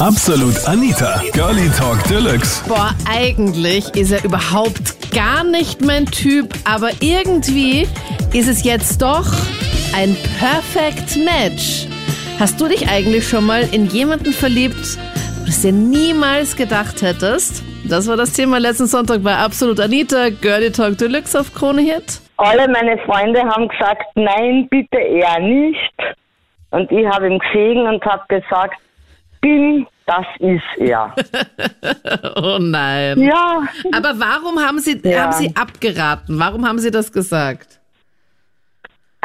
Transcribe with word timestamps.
Absolut 0.00 0.66
Anita, 0.66 1.20
Girlie 1.34 1.68
Talk 1.78 2.02
Deluxe. 2.04 2.66
Boah, 2.66 2.92
eigentlich 3.06 3.94
ist 3.94 4.10
er 4.12 4.24
überhaupt 4.24 5.12
gar 5.14 5.44
nicht 5.44 5.84
mein 5.84 6.06
Typ, 6.06 6.54
aber 6.64 6.88
irgendwie 7.02 7.82
ist 8.32 8.48
es 8.48 8.64
jetzt 8.64 9.02
doch 9.02 9.26
ein 9.94 10.16
Perfect 10.38 11.18
Match. 11.22 11.86
Hast 12.38 12.58
du 12.58 12.68
dich 12.68 12.88
eigentlich 12.88 13.28
schon 13.28 13.44
mal 13.44 13.68
in 13.72 13.88
jemanden 13.88 14.32
verliebt, 14.32 14.96
wo 15.38 15.44
du 15.44 15.50
es 15.50 15.60
dir 15.60 15.72
niemals 15.72 16.56
gedacht 16.56 17.02
hättest? 17.02 17.62
Das 17.86 18.08
war 18.08 18.16
das 18.16 18.32
Thema 18.32 18.58
letzten 18.58 18.86
Sonntag 18.86 19.22
bei 19.22 19.36
Absolut 19.36 19.80
Anita, 19.80 20.30
Girlie 20.30 20.72
Talk 20.72 20.96
Deluxe 20.96 21.38
auf 21.38 21.52
Krone 21.52 21.82
Hit. 21.82 22.22
Alle 22.38 22.66
meine 22.68 22.96
Freunde 23.04 23.42
haben 23.42 23.68
gesagt, 23.68 24.06
nein, 24.14 24.66
bitte 24.70 24.96
eher 24.96 25.38
nicht. 25.40 25.94
Und 26.70 26.90
ich 26.90 27.06
habe 27.06 27.28
ihn 27.28 27.38
gesehen 27.38 27.86
und 27.86 28.02
habe 28.06 28.22
gesagt, 28.28 28.80
bin, 29.40 29.86
das 30.06 30.26
ist 30.38 30.62
er. 30.78 31.14
Oh 32.36 32.58
nein. 32.60 33.18
ja, 33.20 33.62
Aber 33.94 34.14
warum 34.18 34.58
haben 34.58 34.78
Sie, 34.78 35.00
Ja. 35.04 35.22
haben 35.22 35.32
Sie 35.32 35.54
abgeraten? 35.56 36.38
Warum 36.38 36.66
haben 36.66 36.78
Sie 36.78 36.90
das 36.90 37.12
gesagt? 37.12 37.80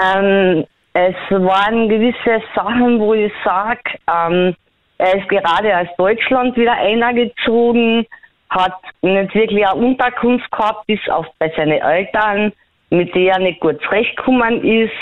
ähm, 0.01 0.65
es 0.93 1.15
waren 1.29 1.89
gewisse 1.89 2.41
Sachen, 2.53 2.99
wo 2.99 3.13
ich 3.13 3.31
sage, 3.43 3.79
ähm, 4.11 4.55
er 4.97 5.17
ist 5.17 5.27
gerade 5.29 5.77
aus 5.77 5.87
Deutschland 5.97 6.55
wieder 6.55 6.73
eingezogen, 6.73 8.05
hat 8.49 8.73
nicht 9.01 9.33
wirklich 9.35 9.65
eine 9.67 9.75
Unterkunft 9.85 10.49
gehabt, 10.51 10.85
bis 10.87 10.99
auf 11.09 11.25
bei 11.39 11.51
seinen 11.57 11.81
Eltern, 11.81 12.53
mit 12.91 13.13
der 13.15 13.33
er 13.33 13.39
nicht 13.39 13.59
gut 13.59 13.81
zurechtgekommen 13.83 14.63
ist. 14.63 14.93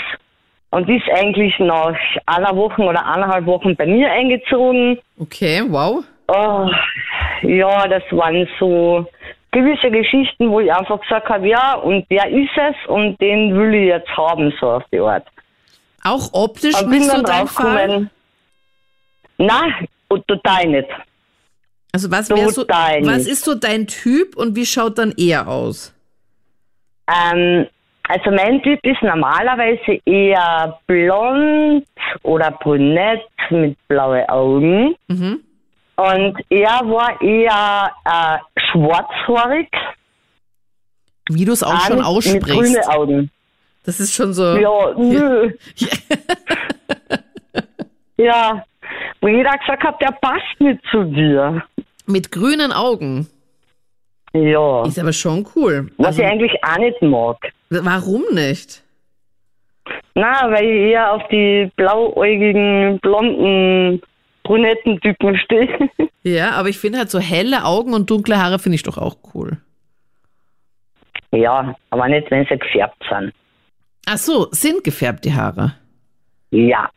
Und 0.74 0.88
ist 0.88 1.08
eigentlich 1.14 1.56
nach 1.60 1.94
einer 2.26 2.56
Woche 2.56 2.82
oder 2.82 3.06
eineinhalb 3.06 3.46
Wochen 3.46 3.76
bei 3.76 3.86
mir 3.86 4.10
eingezogen. 4.10 4.98
Okay, 5.20 5.62
wow. 5.68 6.02
Oh, 6.26 6.68
ja, 7.42 7.86
das 7.86 8.02
waren 8.10 8.48
so 8.58 9.06
gewisse 9.52 9.88
Geschichten, 9.88 10.50
wo 10.50 10.58
ich 10.58 10.72
einfach 10.72 11.00
gesagt 11.00 11.28
habe, 11.28 11.46
ja, 11.46 11.74
und 11.74 12.10
der 12.10 12.28
ist 12.28 12.50
es 12.56 12.74
und 12.88 13.20
den 13.20 13.56
will 13.56 13.72
ich 13.72 13.86
jetzt 13.86 14.08
haben, 14.16 14.52
so 14.58 14.72
auf 14.72 14.82
die 14.92 14.98
Art. 14.98 15.24
Auch 16.02 16.30
optisch 16.32 16.74
Aber 16.74 16.92
so 16.92 17.08
dann 17.08 17.22
dein 17.22 17.46
Fall? 17.46 18.10
nein, 19.38 19.88
und 20.08 20.26
total 20.26 20.66
nicht. 20.66 20.88
Also 21.92 22.10
was, 22.10 22.28
wär 22.30 22.48
so, 22.50 22.62
Total 22.62 23.06
was 23.06 23.26
ist 23.26 23.44
so 23.44 23.54
dein 23.54 23.86
Typ 23.86 24.36
und 24.36 24.56
wie 24.56 24.66
schaut 24.66 24.98
dann 24.98 25.14
er 25.16 25.46
aus? 25.46 25.94
Ähm, 27.06 27.68
also 28.08 28.30
mein 28.30 28.62
Typ 28.62 28.78
ist 28.84 29.02
normalerweise 29.02 30.00
eher 30.04 30.78
blond 30.86 31.84
oder 32.22 32.50
brünett 32.52 33.22
mit 33.50 33.76
blauen 33.88 34.28
Augen. 34.28 34.94
Mhm. 35.08 35.40
Und 35.96 36.36
er 36.50 36.80
war 36.88 37.20
eher 37.22 37.90
äh, 38.04 38.60
schwarzhaarig, 38.70 39.68
Wie 41.30 41.44
du 41.44 41.52
es 41.52 41.62
auch 41.62 41.78
schon 41.86 41.96
mit, 41.96 42.04
mit 42.04 42.06
aussprichst. 42.06 42.46
grünen 42.48 42.84
Augen. 42.88 43.30
Das 43.86 44.00
ist 44.00 44.12
schon 44.14 44.32
so. 44.32 44.56
Ja, 44.56 44.94
nö. 44.96 45.52
Ja, 48.16 48.64
wo 49.20 49.28
jeder 49.28 49.50
gesagt 49.58 49.82
hat, 49.82 50.00
der 50.00 50.12
passt 50.20 50.60
nicht 50.60 50.80
zu 50.90 51.02
dir. 51.04 51.62
Mit 52.06 52.30
grünen 52.30 52.70
Augen. 52.72 53.28
Ja, 54.32 54.84
Ist 54.84 54.98
aber 54.98 55.12
schon 55.12 55.46
cool. 55.56 55.90
was 55.96 56.06
Also, 56.08 56.22
ich 56.22 56.28
eigentlich 56.28 56.64
auch 56.64 56.78
nicht 56.78 57.02
mag. 57.02 57.36
Warum 57.82 58.22
nicht? 58.32 58.82
Na, 60.14 60.50
weil 60.50 60.64
ich 60.64 60.92
eher 60.92 61.12
auf 61.12 61.22
die 61.28 61.70
blauäugigen, 61.76 62.98
blonden, 63.00 64.00
brünetten 64.44 65.00
Typen 65.00 65.36
stehe. 65.38 65.90
Ja, 66.26 66.52
aber 66.52 66.70
ich 66.70 66.78
finde 66.78 67.00
halt 67.00 67.10
so 67.10 67.18
helle 67.18 67.64
Augen 67.66 67.92
und 67.92 68.08
dunkle 68.08 68.42
Haare 68.42 68.58
finde 68.58 68.76
ich 68.76 68.82
doch 68.82 68.96
auch 68.96 69.16
cool. 69.34 69.58
ja, 71.32 71.74
aber 71.90 72.08
nicht, 72.08 72.30
wenn 72.30 72.46
sie 72.46 72.56
gefärbt 72.56 72.96
sind. 73.10 73.30
Ach 74.06 74.16
so, 74.16 74.48
sind 74.50 74.82
gefärbt 74.84 75.26
die 75.26 75.34
Haare. 75.34 75.74
Ja, 76.50 76.88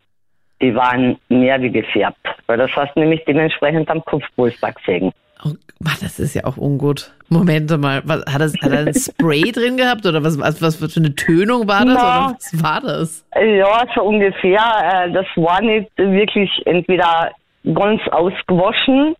die 0.62 0.74
waren 0.74 1.18
mehr 1.28 1.60
wie 1.60 1.70
gefärbt. 1.70 2.26
Weil 2.46 2.56
das 2.56 2.70
hast 2.74 2.94
du 2.94 3.00
nämlich 3.00 3.22
dementsprechend 3.26 3.90
am 3.90 4.02
Kopfpolster 4.02 4.72
gesehen. 4.72 5.12
Oh, 5.44 5.50
Mann, 5.80 5.94
das 6.00 6.18
ist 6.18 6.34
ja 6.34 6.44
auch 6.44 6.56
ungut. 6.56 7.12
Moment 7.28 7.70
mal, 7.80 8.02
was, 8.04 8.24
hat, 8.26 8.40
er, 8.40 8.48
hat 8.48 8.72
er 8.72 8.86
ein 8.86 8.94
Spray 8.94 9.42
drin 9.52 9.76
gehabt 9.76 10.04
oder 10.06 10.24
was, 10.24 10.38
was, 10.38 10.60
was 10.62 10.76
für 10.76 10.88
eine 11.00 11.14
Tönung 11.14 11.68
war 11.68 11.84
das? 11.84 11.94
Na. 11.94 12.34
Was 12.36 12.62
war 12.62 12.80
das? 12.80 13.24
Ja, 13.40 13.84
so 13.94 14.02
ungefähr. 14.02 14.60
Äh, 15.06 15.12
Das 15.12 15.26
war 15.36 15.60
nicht 15.62 15.90
wirklich 15.96 16.50
entweder 16.66 17.30
ganz 17.74 18.00
ausgewaschen 18.10 19.14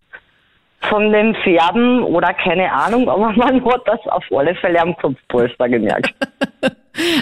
von 0.89 1.11
dem 1.11 1.35
Färben 1.43 2.03
oder 2.03 2.33
keine 2.33 2.71
Ahnung, 2.71 3.07
aber 3.09 3.31
man 3.35 3.63
hat 3.65 3.81
das 3.85 3.99
auf 4.07 4.23
alle 4.35 4.55
Fälle 4.55 4.81
am 4.81 4.95
Kopfpolster 4.97 5.69
gemerkt. 5.69 6.13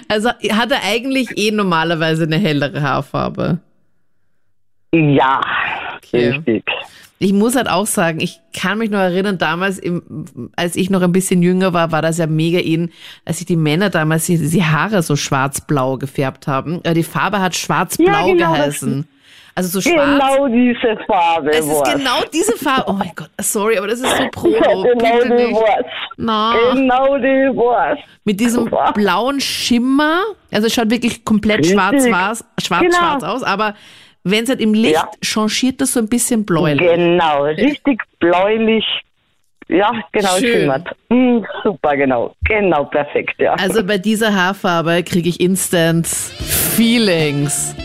Also 0.10 0.30
hat 0.30 0.72
er 0.72 0.80
eigentlich 0.90 1.38
eh 1.38 1.52
normalerweise 1.52 2.24
eine 2.24 2.38
hellere 2.38 2.82
Haarfarbe. 2.82 3.60
ja, 4.92 5.40
Okay. 5.98 6.30
richtig. 6.30 6.64
Ich 7.20 7.34
muss 7.34 7.56
halt 7.56 7.68
auch 7.70 7.88
sagen, 7.88 8.20
ich 8.20 8.40
kann 8.56 8.78
mich 8.78 8.92
noch 8.92 9.00
erinnern, 9.00 9.38
damals, 9.40 9.80
im, 9.80 10.50
als 10.56 10.76
ich 10.76 10.90
noch 10.92 11.02
ein 11.02 11.12
bisschen 11.12 11.42
jünger 11.42 11.74
war, 11.74 11.92
war 11.92 12.02
das 12.04 12.20
ja 12.20 12.28
mega 12.28 12.60
in, 12.60 12.92
als 13.26 13.38
sich 13.38 13.48
die 13.48 13.56
Männer 13.56 13.90
damals 13.90 14.28
die, 14.28 14.38
die 14.38 14.64
Haare 14.64 15.02
so 15.02 15.16
schwarz-blau 15.16 15.98
gefärbt 15.98 16.46
haben. 16.48 16.82
Die 16.84 17.04
Farbe 17.04 17.40
hat 17.42 17.56
schwarz-blau 17.56 18.06
Ja, 18.08 18.26
genau, 18.34 18.52
geheißen. 18.54 19.08
Also 19.56 19.70
so 19.70 19.82
schwarz. 19.82 20.20
Genau 20.22 20.48
diese 20.50 20.96
Farbe 21.08 21.50
Es 21.50 21.66
ist 21.66 21.84
genau 21.92 22.22
diese 22.32 22.52
Farbe. 22.58 22.84
Oh 22.92 22.94
mein 22.94 23.12
Gott, 23.16 23.32
sorry, 23.42 23.80
aber 23.80 23.88
das 23.88 24.02
ist 24.02 24.16
so 24.16 24.24
Ja, 24.24 24.30
Promo. 24.30 24.84
genau 24.84 25.18
Bitte 25.24 25.36
die. 25.36 25.56
Na, 26.18 26.54
Genau 26.74 27.18
die 27.18 27.58
war's. 27.58 27.98
mit 28.24 28.40
diesem 28.40 28.66
Super. 28.66 28.92
blauen 28.94 29.40
Schimmer. 29.40 30.22
Also 30.52 30.68
es 30.68 30.74
schaut 30.76 30.92
wirklich 30.92 31.26
komplett 31.26 31.66
schwarz-schwarz 31.66 32.46
schwarz, 32.62 32.82
Genau. 32.84 32.96
schwarz 32.98 33.24
aus, 33.24 33.42
aber 33.42 33.74
wenn 34.32 34.44
es 34.44 34.50
halt 34.50 34.62
im 34.62 34.74
Licht 34.74 34.94
Ja. 34.96 35.10
changiert 35.22 35.82
das 35.82 35.94
so 35.94 36.00
ein 36.00 36.08
bisschen 36.08 36.46
bläulich. 36.46 36.80
Genau, 36.88 37.44
richtig 37.44 38.02
bläulich. 38.20 38.84
Ja, 39.70 39.92
genau, 40.14 40.38
Schön. 40.38 40.62
schimmert. 40.62 40.88
Hm, 41.12 41.46
super, 41.64 41.98
genau. 41.98 42.34
Genau, 42.48 42.86
perfekt, 42.86 43.36
ja. 43.40 43.54
Also 43.56 43.84
bei 43.84 43.98
dieser 43.98 44.34
Haarfarbe 44.34 45.04
kriege 45.04 45.28
ich 45.28 45.42
instant 45.42 46.08
Feelings. 46.08 47.76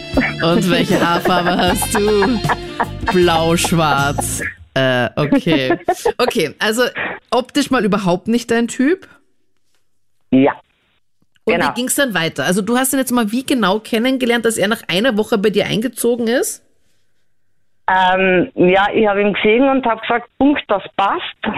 Und 0.44 0.70
welche 0.70 1.00
Haarfarbe 1.04 1.56
hast 1.56 1.94
du? 1.94 2.38
Blau-schwarz. 3.12 4.42
Äh, 4.74 5.08
okay. 5.16 5.76
Okay, 6.18 6.54
also 6.58 6.82
optisch 7.30 7.70
mal 7.70 7.84
überhaupt 7.84 8.28
nicht 8.28 8.50
dein 8.50 8.68
Typ. 8.68 9.08
ja. 10.30 10.52
Und 11.44 11.54
Genau. 11.54 11.68
wie 11.70 11.74
ging 11.74 11.86
es 11.86 11.94
dann 11.96 12.14
weiter? 12.14 12.44
Also 12.44 12.62
du 12.62 12.76
hast 12.76 12.92
ihn 12.92 12.98
jetzt 13.00 13.10
mal 13.12 13.30
wie 13.32 13.44
genau 13.44 13.78
kennengelernt, 13.80 14.44
dass 14.44 14.56
er 14.58 14.68
nach 14.68 14.82
einer 14.88 15.16
Woche 15.16 15.38
bei 15.38 15.50
dir 15.50 15.66
eingezogen 15.66 16.28
ist? 16.28 16.62
Ähm, 17.90 18.50
ja, 18.54 18.86
ich 18.94 19.06
habe 19.08 19.22
ihn 19.22 19.32
gesehen 19.32 19.68
und 19.68 19.84
habe 19.84 20.00
gesagt, 20.02 20.28
Punkt, 20.38 20.62
das 20.68 20.82
passt. 20.96 21.56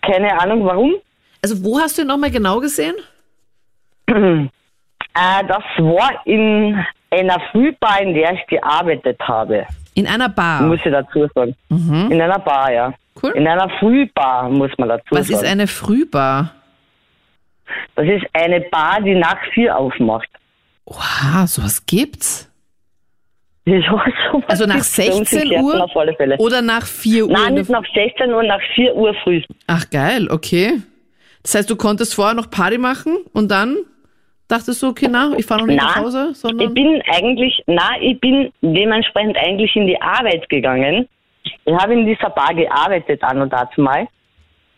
Keine 0.00 0.40
Ahnung 0.40 0.64
warum. 0.64 0.94
Also 1.42 1.62
wo 1.62 1.78
hast 1.78 1.98
du 1.98 2.02
ihn 2.02 2.08
nochmal 2.08 2.30
genau 2.30 2.60
gesehen? 2.60 2.94
Äh, 5.14 5.44
das 5.48 5.64
war 5.78 6.10
in 6.26 6.78
einer 7.10 7.40
Frühbar, 7.50 8.00
in 8.02 8.14
der 8.14 8.34
ich 8.34 8.46
gearbeitet 8.46 9.18
habe, 9.20 9.66
In 9.94 10.06
einer 10.06 10.28
Bar. 10.28 10.62
muss 10.62 10.78
ich 10.84 10.92
dazu 10.92 11.26
sagen. 11.34 11.56
In 11.70 12.20
einer 12.22 12.38
Bar, 12.38 12.70
ja. 12.72 12.88
Mhm. 12.90 12.94
Cool. 13.20 13.30
In 13.32 13.48
einer 13.48 13.68
Frühbar, 13.80 14.48
muss 14.48 14.70
man 14.78 14.90
dazu 14.90 15.06
Was 15.10 15.26
sagen. 15.26 15.40
ist 15.44 15.50
eine 15.50 15.66
Frühbar? 15.66 16.52
Das 17.96 18.06
ist 18.06 18.24
eine 18.32 18.60
Bar, 18.62 19.00
die 19.02 19.14
nach 19.14 19.38
vier 19.54 19.76
aufmacht. 19.76 20.28
Wow, 20.86 21.46
sowas 21.46 21.84
gibt's? 21.86 22.50
Ja, 23.66 24.02
Also 24.48 24.64
nach 24.64 24.82
16 24.82 25.52
Uhr 25.60 25.84
Auf 25.84 25.94
alle 25.96 26.14
Fälle. 26.14 26.36
oder 26.38 26.62
nach 26.62 26.86
4 26.86 27.26
Uhr? 27.26 27.32
Nein, 27.32 27.54
nicht 27.54 27.68
nach 27.68 27.84
16 27.94 28.32
Uhr, 28.32 28.42
nach 28.42 28.60
4 28.74 28.94
Uhr 28.96 29.14
früh. 29.22 29.42
Ach 29.66 29.88
geil, 29.90 30.28
okay. 30.30 30.80
Das 31.42 31.54
heißt, 31.54 31.68
du 31.70 31.76
konntest 31.76 32.14
vorher 32.14 32.34
noch 32.34 32.50
Party 32.50 32.78
machen 32.78 33.18
und 33.34 33.50
dann 33.50 33.76
dachtest 34.48 34.82
du, 34.82 34.88
okay, 34.88 35.08
na, 35.10 35.32
ich 35.36 35.44
fahre 35.44 35.60
noch 35.60 35.66
nicht 35.66 35.82
nach 35.82 35.96
Na, 35.96 36.02
Hause, 36.02 36.28
Ich 36.32 36.38
sondern 36.38 36.72
bin 36.72 37.02
eigentlich, 37.12 37.62
na, 37.66 37.90
ich 38.00 38.18
bin 38.20 38.50
dementsprechend 38.62 39.36
eigentlich 39.36 39.74
in 39.76 39.86
die 39.86 40.00
Arbeit 40.00 40.48
gegangen. 40.48 41.06
Ich 41.66 41.74
habe 41.74 41.92
in 41.92 42.06
dieser 42.06 42.30
Bar 42.30 42.54
gearbeitet 42.54 43.22
an 43.22 43.42
und 43.42 43.52
dazu 43.52 43.82
mal 43.82 44.08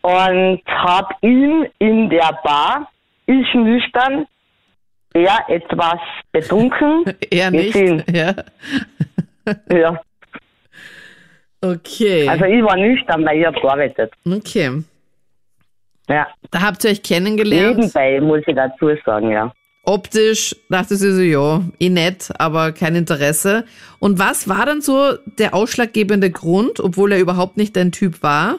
und 0.02 0.61
habe 0.67 1.14
ihn 1.23 1.67
in 1.79 2.08
der 2.11 2.38
Bar, 2.43 2.91
ich 3.26 3.55
nüchtern, 3.55 4.26
er 5.14 5.38
etwas 5.49 5.99
betrunken. 6.32 7.05
eher 7.31 7.50
nicht. 7.50 7.73
gesehen. 7.73 8.02
Ja. 8.12 8.35
Ja, 9.73 9.99
Okay. 11.62 12.26
also 12.29 12.44
ich 12.44 12.62
war 12.62 12.76
nüchtern, 12.76 13.25
weil 13.26 13.38
ich 13.41 13.47
habe 13.47 13.61
gearbeitet. 13.61 14.12
okay. 14.26 14.82
Ja, 16.08 16.26
Da 16.50 16.62
habt 16.62 16.82
ihr 16.85 16.91
euch 16.91 17.02
kennengelernt. 17.02 17.76
nebenbei 17.79 18.20
muss 18.20 18.41
ich 18.47 18.55
dazu 18.55 18.88
sagen, 19.05 19.31
ja. 19.31 19.52
optisch 19.85 20.56
dachte 20.69 20.97
sie 20.97 21.12
so, 21.12 21.20
ja, 21.23 21.62
eh 21.79 21.88
nett, 21.88 22.31
aber 22.38 22.73
kein 22.73 22.94
Interesse. 22.97 23.64
Und 23.99 24.19
was 24.19 24.49
war 24.49 24.67
dann 24.67 24.81
so 24.81 25.14
der 25.38 25.55
ausschlaggebende 25.55 26.31
Grund, 26.31 26.81
obwohl 26.81 27.12
er 27.12 27.19
überhaupt 27.20 27.56
nicht 27.56 27.76
dein 27.76 27.93
Typ 27.93 28.23
war, 28.23 28.58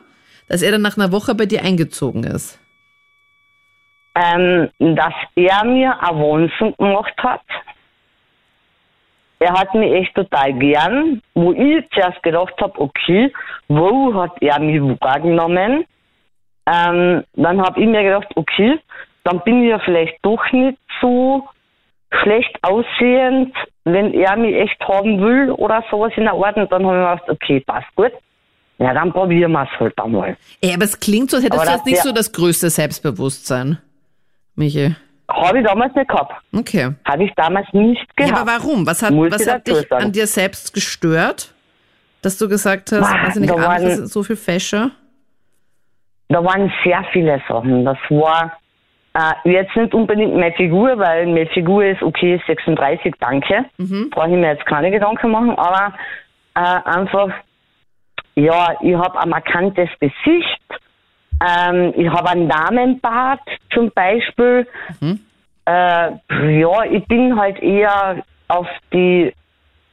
dass 0.52 0.62
er 0.62 0.74
dann 0.74 0.82
nach 0.82 0.98
einer 0.98 1.14
Woche 1.14 1.34
bei 1.34 1.46
dir 1.46 1.64
eingezogen 1.64 2.26
ist? 2.26 2.60
Ähm, 4.16 4.70
dass 4.80 5.14
er 5.36 5.64
mir 5.64 5.96
Avancen 6.04 6.76
gemacht 6.78 7.14
hat. 7.20 7.42
Er 9.40 9.54
hat 9.54 9.74
mich 9.74 9.94
echt 9.94 10.14
total 10.14 10.52
gern, 10.54 11.22
wo 11.34 11.54
ich 11.54 11.90
zuerst 11.94 12.22
gedacht 12.22 12.54
habe, 12.60 12.78
okay, 12.82 13.32
wo 13.70 14.14
hat 14.14 14.34
er 14.42 14.60
mich 14.60 14.82
wahrgenommen? 15.00 15.86
Ähm, 16.68 17.24
dann 17.34 17.62
habe 17.62 17.80
ich 17.80 17.88
mir 17.88 18.04
gedacht, 18.04 18.28
okay, 18.36 18.78
dann 19.24 19.40
bin 19.46 19.64
ich 19.64 19.70
ja 19.70 19.80
vielleicht 19.80 20.18
doch 20.22 20.44
nicht 20.52 20.78
so 21.00 21.48
schlecht 22.22 22.60
aussehend, 22.62 23.56
wenn 23.86 24.14
er 24.14 24.36
mich 24.36 24.54
echt 24.56 24.82
haben 24.82 25.22
will 25.22 25.52
oder 25.52 25.82
sowas 25.90 26.12
in 26.18 26.24
der 26.24 26.34
Art. 26.34 26.58
Und 26.58 26.70
dann 26.70 26.86
habe 26.86 26.98
ich 26.98 27.04
mir 27.04 27.16
gedacht, 27.16 27.30
okay, 27.30 27.60
passt 27.62 27.96
gut. 27.96 28.12
Ja, 28.82 28.94
dann 28.96 29.12
probieren 29.14 29.52
wir 29.52 29.64
es 29.72 29.80
halt 29.80 29.94
einmal. 30.02 30.36
Ja, 30.64 30.74
aber 30.74 30.86
es 30.86 31.00
klingt 31.00 31.30
so, 31.30 31.38
als 31.38 31.46
hättest 31.46 31.62
Aber 31.62 31.66
du 31.66 31.72
das 31.72 31.78
jetzt 31.82 31.86
nicht 31.86 32.02
so 32.04 32.12
das 32.12 32.32
größte 32.32 32.70
Selbstbewusstsein, 32.72 33.78
Michi. 34.56 34.96
Habe 35.30 35.60
ich 35.60 35.66
damals 35.66 35.94
nicht 35.96 36.10
gehabt. 36.10 36.34
Okay. 36.52 36.92
Habe 37.06 37.24
ich 37.24 37.32
damals 37.36 37.68
nicht 37.74 38.06
Ja, 38.20 38.26
gehabt. 38.26 38.42
aber 38.42 38.52
warum? 38.52 38.86
Was 38.88 39.02
hat, 39.04 39.12
Muss 39.12 39.32
was 39.32 39.48
hat 39.48 39.68
dich 39.68 39.88
sagen. 39.88 40.06
an 40.06 40.12
dir 40.12 40.26
selbst 40.28 40.74
gestört, 40.74 41.54
dass 42.24 42.38
du 42.38 42.50
gesagt 42.50 42.92
hast, 42.92 43.00
Boah, 43.02 43.28
weiß 43.28 43.36
ich 43.36 43.42
nicht, 43.42 43.54
waren- 43.54 43.90
sind 43.90 44.08
so 44.10 44.24
viel 44.24 44.36
fescher? 44.36 44.92
Da 46.30 46.44
waren 46.44 46.72
sehr 46.84 47.04
viele 47.14 47.42
Sachen. 47.48 47.86
Das 47.86 47.98
war 48.10 48.58
äh, 49.14 49.50
jetzt 49.50 49.76
nicht 49.76 49.94
unbedingt 49.94 50.34
meine 50.34 50.54
Figur, 50.54 50.98
weil 50.98 51.26
meine 51.28 51.48
Figur 51.48 51.84
ist 51.86 52.02
okay, 52.02 52.42
36, 52.48 53.14
danke. 53.20 53.66
Brauche 54.12 54.28
ich 54.28 54.34
mir 54.36 54.54
jetzt 54.54 54.66
keine 54.66 54.90
Gedanken 54.92 55.30
machen, 55.32 55.52
aber 55.52 55.94
äh, 56.56 56.90
einfach, 56.90 57.30
ja, 58.36 58.76
ich 58.82 58.96
habe 58.96 59.20
ein 59.20 59.30
markantes 59.30 59.90
Gesicht, 60.00 60.62
ähm, 61.42 61.94
ich 61.96 62.10
habe 62.10 62.30
einen 62.30 62.50
Damenbart 62.50 63.42
zum 63.74 63.92
Beispiel. 63.92 64.68
Äh, 65.66 66.60
ja, 66.60 66.84
ich 66.90 67.06
bin 67.08 67.40
halt 67.40 67.60
eher 67.60 68.24
auf 68.48 68.68
die 68.94 69.34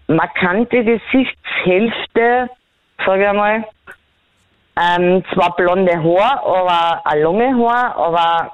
markante 0.07 0.85
Gesichtshälfte, 0.85 2.51
sage 3.05 3.27
ich 3.27 3.33
mal, 3.33 3.65
ähm, 4.81 5.25
zwar 5.33 5.55
blonde 5.57 5.97
Haar, 5.97 6.43
aber 6.45 7.07
ein 7.07 7.23
lange 7.23 7.57
Haar, 7.57 7.97
aber 7.97 8.53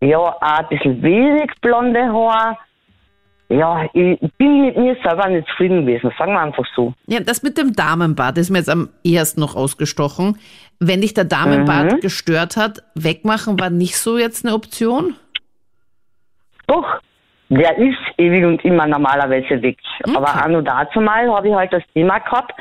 ja, 0.00 0.18
auch 0.18 0.40
ein 0.40 0.68
bisschen 0.68 1.02
wenig 1.02 1.50
blonde 1.60 2.12
Haar. 2.12 2.58
Ja, 3.52 3.84
ich 3.92 4.18
bin 4.38 4.62
mit 4.62 4.76
mir 4.78 4.96
selber 5.04 5.28
nicht 5.28 5.46
zufrieden 5.48 5.84
gewesen, 5.84 6.10
sagen 6.18 6.32
wir 6.32 6.40
einfach 6.40 6.64
so. 6.74 6.94
Ja, 7.06 7.20
das 7.20 7.42
mit 7.42 7.58
dem 7.58 7.74
Damenbart 7.74 8.38
ist 8.38 8.48
mir 8.48 8.58
jetzt 8.58 8.70
am 8.70 8.88
ehesten 9.04 9.40
noch 9.40 9.54
ausgestochen. 9.54 10.38
Wenn 10.80 11.02
dich 11.02 11.12
der 11.12 11.24
Damenbart 11.24 12.00
gestört 12.00 12.56
hat, 12.56 12.82
wegmachen 12.94 13.60
war 13.60 13.68
nicht 13.68 13.98
so 13.98 14.16
jetzt 14.16 14.46
eine 14.46 14.54
Option? 14.54 15.16
Doch, 16.66 17.00
der 17.50 17.76
ist 17.76 17.98
ewig 18.16 18.44
und 18.46 18.64
immer 18.64 18.86
normalerweise 18.86 19.60
weg. 19.60 19.76
Aber 20.14 20.28
auch 20.28 20.48
nur 20.48 20.62
dazu 20.62 21.02
mal 21.02 21.30
habe 21.30 21.48
ich 21.48 21.54
halt 21.54 21.72
das 21.74 21.82
Thema 21.92 22.20
gehabt, 22.20 22.54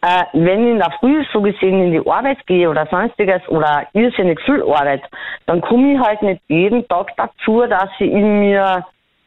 äh, 0.00 0.24
wenn 0.32 0.64
ich 0.64 0.72
in 0.72 0.78
der 0.78 0.92
Früh 1.00 1.22
so 1.32 1.42
gesehen 1.42 1.82
in 1.82 1.92
die 1.92 2.10
Arbeit 2.10 2.46
gehe 2.46 2.68
oder 2.68 2.86
sonstiges 2.90 3.46
oder 3.48 3.86
irrsinnig 3.92 4.40
viel 4.40 4.62
Arbeit, 4.62 5.02
dann 5.46 5.60
komme 5.60 5.92
ich 5.92 5.98
halt 5.98 6.22
nicht 6.22 6.42
jeden 6.48 6.88
Tag 6.88 7.08
dazu, 7.18 7.66
dass 7.66 7.90
ich 7.98 8.10
in 8.10 8.40
mir 8.40 8.84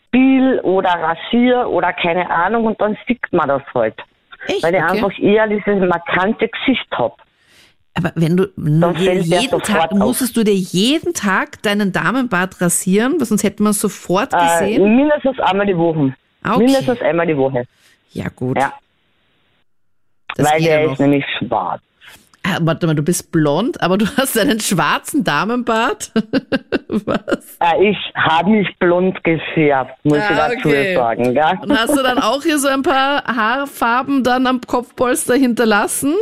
spiel 0.07 0.59
oder 0.61 0.89
rasiere 0.89 1.69
oder 1.69 1.93
keine 1.93 2.29
Ahnung 2.29 2.65
und 2.65 2.79
dann 2.81 2.97
sieht 3.07 3.21
man 3.31 3.47
das 3.47 3.61
halt. 3.73 3.95
Echt? 4.47 4.63
Weil 4.63 4.75
ich 4.75 4.81
Okay. 4.83 4.91
einfach 5.03 5.19
eher 5.19 5.47
dieses 5.47 5.89
markante 5.89 6.47
Gesicht 6.47 6.87
habe. 6.91 7.15
Aber 7.95 8.11
wenn 8.15 8.37
du 8.37 8.45
der 8.55 9.15
jeden 9.15 9.59
Tag, 9.63 9.91
musstest 9.91 10.37
du 10.37 10.43
dir 10.43 10.53
jeden 10.53 11.13
Tag 11.15 11.61
deinen 11.63 11.91
Damenbart 11.91 12.61
rasieren, 12.61 13.13
weil 13.19 13.25
sonst 13.25 13.43
hätte 13.43 13.63
man 13.63 13.71
es 13.71 13.81
sofort 13.81 14.33
Äh, 14.33 14.37
gesehen? 14.37 14.95
mindestens 14.95 15.39
einmal 15.39 15.65
die 15.65 15.75
Woche. 15.77 16.13
Okay. 16.45 16.57
Mindestens 16.59 17.01
einmal 17.01 17.25
die 17.25 17.35
Woche. 17.37 17.63
ja, 18.11 18.29
gut. 18.29 18.57
Ja, 18.57 18.73
das 20.35 20.51
weil 20.51 20.61
der 20.61 20.81
ja 20.81 20.91
ist 20.91 20.99
nämlich 20.99 21.25
schwarz. 21.39 21.81
Ah, 22.49 22.59
warte 22.61 22.87
mal, 22.87 22.93
du 22.95 23.01
bist 23.03 23.31
blond, 23.31 23.81
aber 23.81 23.97
du 23.97 24.05
hast 24.15 24.37
einen 24.39 24.59
schwarzen 24.61 25.23
Damenbart? 25.23 26.11
Was? 26.87 27.57
Äh, 27.59 27.89
ich 27.91 27.97
habe 28.15 28.51
mich 28.51 28.67
blond 28.79 29.21
gefärbt, 29.23 29.93
muss 30.03 30.19
Ah, 30.19 30.29
ich 30.31 30.37
dazu 30.37 30.69
okay. 30.69 30.95
sagen. 30.95 31.33
Gell? 31.33 31.57
Und 31.61 31.77
hast 31.77 31.97
du 31.97 32.01
dann 32.03 32.19
auch 32.19 32.41
hier 32.43 32.57
so 32.59 32.67
ein 32.69 32.83
paar 32.83 33.23
Haarfarben 33.25 34.23
dann 34.23 34.47
am 34.47 34.61
Kopfpolster 34.61 35.35
hinterlassen? 35.35 36.13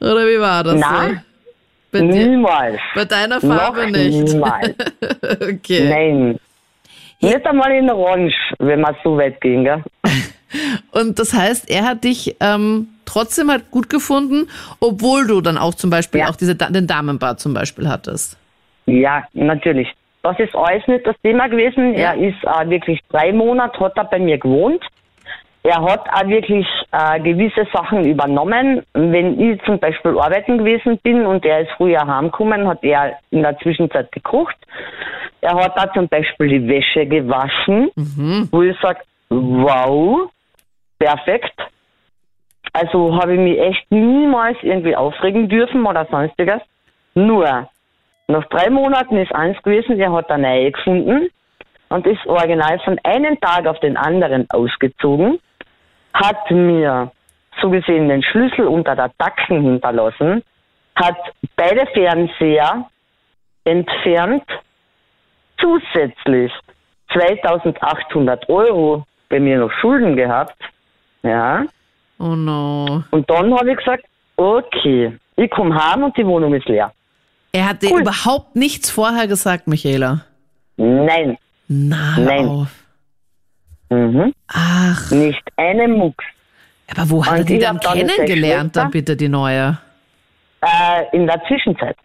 Oder 0.00 0.26
wie 0.26 0.38
war 0.40 0.62
das? 0.62 0.74
Nein. 0.78 1.14
So? 1.14 1.98
Bei, 1.98 1.98
dir, 2.06 2.26
Niemals. 2.28 2.78
bei 2.94 3.04
deiner 3.04 3.44
Noch 3.44 3.56
Farbe 3.56 3.90
nicht. 3.90 4.32
niemals. 4.32 4.74
okay. 5.40 5.88
Nein. 5.88 6.38
Nicht 7.20 7.44
einmal 7.44 7.72
in 7.72 7.90
Orange, 7.90 8.34
wenn 8.60 8.80
wir 8.80 8.96
so 9.02 9.16
weit 9.16 9.40
gehen. 9.40 9.64
Gell? 9.64 9.82
Und 10.92 11.18
das 11.18 11.34
heißt, 11.34 11.68
er 11.68 11.84
hat 11.84 12.04
dich 12.04 12.36
ähm, 12.40 12.88
trotzdem 13.12 13.50
halt 13.50 13.70
gut 13.70 13.88
gefunden, 13.88 14.48
obwohl 14.80 15.26
du 15.26 15.40
dann 15.40 15.58
auch 15.58 15.74
zum 15.74 15.90
Beispiel 15.90 16.20
Ja. 16.20 16.28
auch 16.28 16.36
diese, 16.36 16.54
den 16.54 16.86
Damenbart 16.86 17.40
zum 17.40 17.54
Beispiel 17.54 17.88
hattest. 17.88 18.36
Ja, 18.86 19.24
natürlich. 19.34 19.88
Das 20.22 20.38
ist 20.38 20.54
alles 20.54 20.86
nicht 20.86 21.06
das 21.06 21.16
Thema 21.22 21.48
gewesen. 21.48 21.94
Ja. 21.94 22.12
Er 22.12 22.16
ist 22.28 22.42
äh, 22.44 22.68
wirklich 22.68 23.00
drei 23.10 23.32
Monate 23.32 23.78
hat 23.80 23.96
er 23.96 24.04
bei 24.04 24.18
mir 24.18 24.38
gewohnt. 24.38 24.82
Er 25.62 25.82
hat 25.82 26.08
auch 26.10 26.26
wirklich 26.26 26.66
äh, 26.92 27.20
gewisse 27.20 27.66
Sachen 27.72 28.04
übernommen. 28.04 28.82
Wenn 28.94 29.38
ich 29.38 29.60
zum 29.64 29.78
Beispiel 29.78 30.18
arbeiten 30.18 30.58
gewesen 30.58 30.98
bin 31.02 31.26
und 31.26 31.44
er 31.44 31.60
ist 31.60 31.70
früher 31.76 32.00
heimgekommen, 32.06 32.66
hat 32.66 32.82
er 32.82 33.18
in 33.30 33.42
der 33.42 33.58
Zwischenzeit 33.58 34.10
gekocht. 34.12 34.56
Er 35.42 35.54
hat 35.54 35.76
da 35.76 35.92
zum 35.92 36.08
Beispiel 36.08 36.48
die 36.48 36.68
Wäsche 36.68 37.06
gewaschen, 37.06 37.90
wo 38.50 38.62
ich 38.62 38.76
sage, 38.80 39.00
wow, 39.28 40.30
perfekt. 40.98 41.54
Also 42.72 43.16
habe 43.20 43.34
ich 43.34 43.40
mich 43.40 43.58
echt 43.58 43.90
niemals 43.90 44.56
irgendwie 44.62 44.96
aufregen 44.96 45.48
dürfen 45.48 45.84
oder 45.86 46.06
sonstiges. 46.10 46.60
Nur, 47.14 47.68
nach 48.28 48.44
drei 48.46 48.70
Monaten 48.70 49.16
ist 49.16 49.34
eins 49.34 49.60
gewesen, 49.62 49.98
er 49.98 50.12
hat 50.12 50.30
eine 50.30 50.48
neue 50.48 50.70
gefunden 50.70 51.30
und 51.88 52.06
ist 52.06 52.24
original 52.26 52.78
von 52.80 52.98
einem 53.02 53.40
Tag 53.40 53.66
auf 53.66 53.80
den 53.80 53.96
anderen 53.96 54.48
ausgezogen, 54.50 55.40
hat 56.14 56.50
mir 56.50 57.10
so 57.60 57.70
gesehen 57.70 58.08
den 58.08 58.22
Schlüssel 58.22 58.66
unter 58.66 58.94
der 58.94 59.10
Tacken 59.18 59.62
hinterlassen, 59.62 60.42
hat 60.94 61.18
beide 61.56 61.86
Fernseher 61.86 62.86
entfernt, 63.64 64.44
zusätzlich 65.58 66.52
2800 67.12 68.48
Euro 68.48 69.04
bei 69.28 69.40
mir 69.40 69.58
noch 69.58 69.72
Schulden 69.72 70.16
gehabt, 70.16 70.56
ja, 71.22 71.64
Oh 72.22 72.36
no. 72.36 73.02
und 73.12 73.28
dann 73.30 73.52
habe 73.58 73.70
ich 73.72 73.78
gesagt, 73.78 74.04
okay, 74.36 75.16
ich 75.36 75.50
komme 75.50 75.74
heim 75.74 76.02
und 76.04 76.16
die 76.16 76.26
Wohnung 76.26 76.52
ist 76.54 76.68
leer. 76.68 76.92
Er 77.52 77.68
hat 77.70 77.82
dir 77.82 77.90
Cool. 77.92 78.02
überhaupt 78.02 78.54
nichts 78.56 78.90
vorher 78.90 79.26
gesagt, 79.26 79.66
Michaela. 79.66 80.20
Nein, 80.76 81.36
Na, 81.66 82.16
Nein. 82.18 82.46
auf. 82.46 82.68
mhm. 83.88 84.32
Ach, 84.48 85.10
nicht 85.10 85.42
eine 85.56 85.88
Mucks. 85.88 86.24
aber 86.90 87.08
wo 87.10 87.24
hat 87.24 87.38
er 87.38 87.44
die 87.44 87.58
dann 87.58 87.80
kennengelernt, 87.80 88.76
dann 88.76 88.90
bitte 88.90 89.16
die 89.16 89.28
neue? 89.28 89.78
Äh, 90.62 91.16
in 91.16 91.26
der 91.26 91.42
Zwischenzeit. 91.48 91.96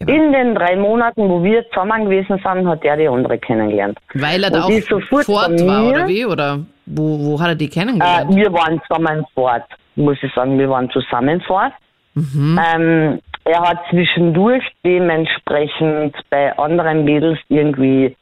Ja. 0.00 0.08
In 0.14 0.32
den 0.32 0.54
drei 0.54 0.76
Monaten, 0.76 1.28
wo 1.30 1.42
wir 1.42 1.64
zusammen 1.70 2.04
gewesen 2.04 2.38
sind, 2.44 2.68
hat 2.68 2.84
er 2.84 2.96
die 2.96 3.08
andere 3.08 3.38
kennengelernt. 3.38 3.98
Weil 4.14 4.44
er 4.44 4.50
da 4.50 4.64
auch 4.64 4.70
fort 5.08 5.28
war, 5.28 5.88
oder 5.88 6.08
wie? 6.08 6.26
Oder 6.26 6.60
wo, 6.86 7.18
wo 7.18 7.40
hat 7.40 7.48
er 7.48 7.54
die 7.54 7.66
Äh, 7.66 7.70
kennengelernt? 7.70 8.34
wir 8.34 8.52
waren 8.52 8.80
zusammen 8.88 9.24
fort, 9.34 9.64
muss 9.96 10.18
ich 10.22 10.32
sagen, 10.34 10.58
wir 10.58 10.68
waren 10.68 10.90
zusammen 10.90 11.40
fort. 11.42 11.72
Mhm. 12.14 12.60
Ähm, 12.74 13.20
er 13.44 13.60
hat 13.60 13.78
zwischendurch 13.90 14.64
dementsprechend 14.84 16.14
bei 16.30 16.56
anderen 16.58 17.04
Mädels 17.04 17.38
irgendwie 17.48 18.16